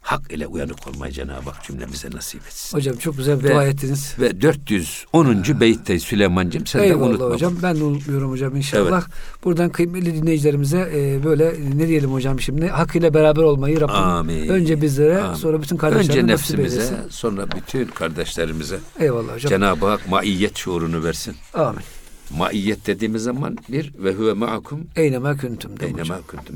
[0.08, 2.78] hak ile uyanık olmayı Cenab-ı Hak cümlemize nasip etsin.
[2.78, 4.16] Hocam çok güzel Ve- dua ettiniz.
[4.20, 5.60] Ve 410.
[5.60, 7.26] beytte Süleyman'cığım sen de Eyvallah unutma.
[7.26, 7.54] hocam.
[7.64, 9.08] Ben de unutmuyorum hocam inşallah.
[9.44, 14.48] Buradan kıymetli dinleyicilerimize e, böyle ne diyelim hocam şimdi hak ile beraber olmayı Rabbim Amin.
[14.50, 15.36] önce bizlere Amin.
[15.36, 16.98] sonra bütün kardeşlerine Önce nefsimize eylesin.
[17.10, 19.50] sonra bütün kardeşlerimize Eyvallah hocam.
[19.50, 21.36] Cenab-ı Hak maiyet şuurunu versin.
[21.54, 21.82] Amin.
[22.38, 25.72] Maiyet dediğimiz zaman bir ve huve ma'akum Eynema küntüm.
[25.80, 25.90] de hocam.
[26.00, 26.56] eynema kuntum.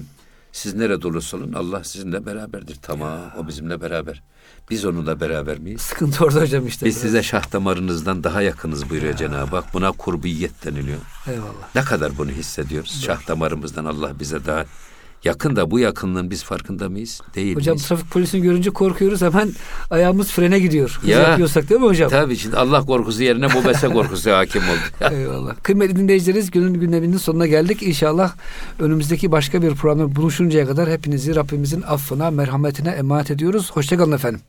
[0.51, 2.77] Siz nerede olursa olun Allah sizinle beraberdir.
[2.81, 4.23] Tamam o bizimle beraber.
[4.69, 5.81] Biz onunla beraber miyiz?
[5.81, 6.85] Sıkıntı orada hocam işte.
[6.85, 7.01] Biz biraz.
[7.01, 9.73] size şah damarınızdan daha yakınız buyuruyor Cenab-ı Hak.
[9.73, 10.99] Buna kurbiyet deniliyor.
[11.27, 11.75] Eyvallah.
[11.75, 13.03] Ne kadar bunu hissediyoruz?
[13.05, 14.65] Şah damarımızdan Allah bize daha
[15.23, 17.21] yakın da bu yakınlığın biz farkında mıyız?
[17.35, 17.87] Değil Hocam miyiz?
[17.87, 19.51] trafik polisini görünce korkuyoruz hemen
[19.89, 20.97] ayağımız frene gidiyor.
[21.01, 21.19] Hız Ya.
[21.19, 22.09] yapıyorsak değil mi hocam?
[22.09, 25.13] Tabii şimdi Allah korkusu yerine mobese korkusu hakim oldu.
[25.15, 25.55] Eyvallah.
[25.63, 27.83] Kıymetli dinleyicilerimiz günün gündeminin sonuna geldik.
[27.83, 28.33] İnşallah
[28.79, 33.71] önümüzdeki başka bir programda buluşuncaya kadar hepinizi Rabbimizin affına, merhametine emanet ediyoruz.
[33.73, 34.41] Hoşçakalın efendim.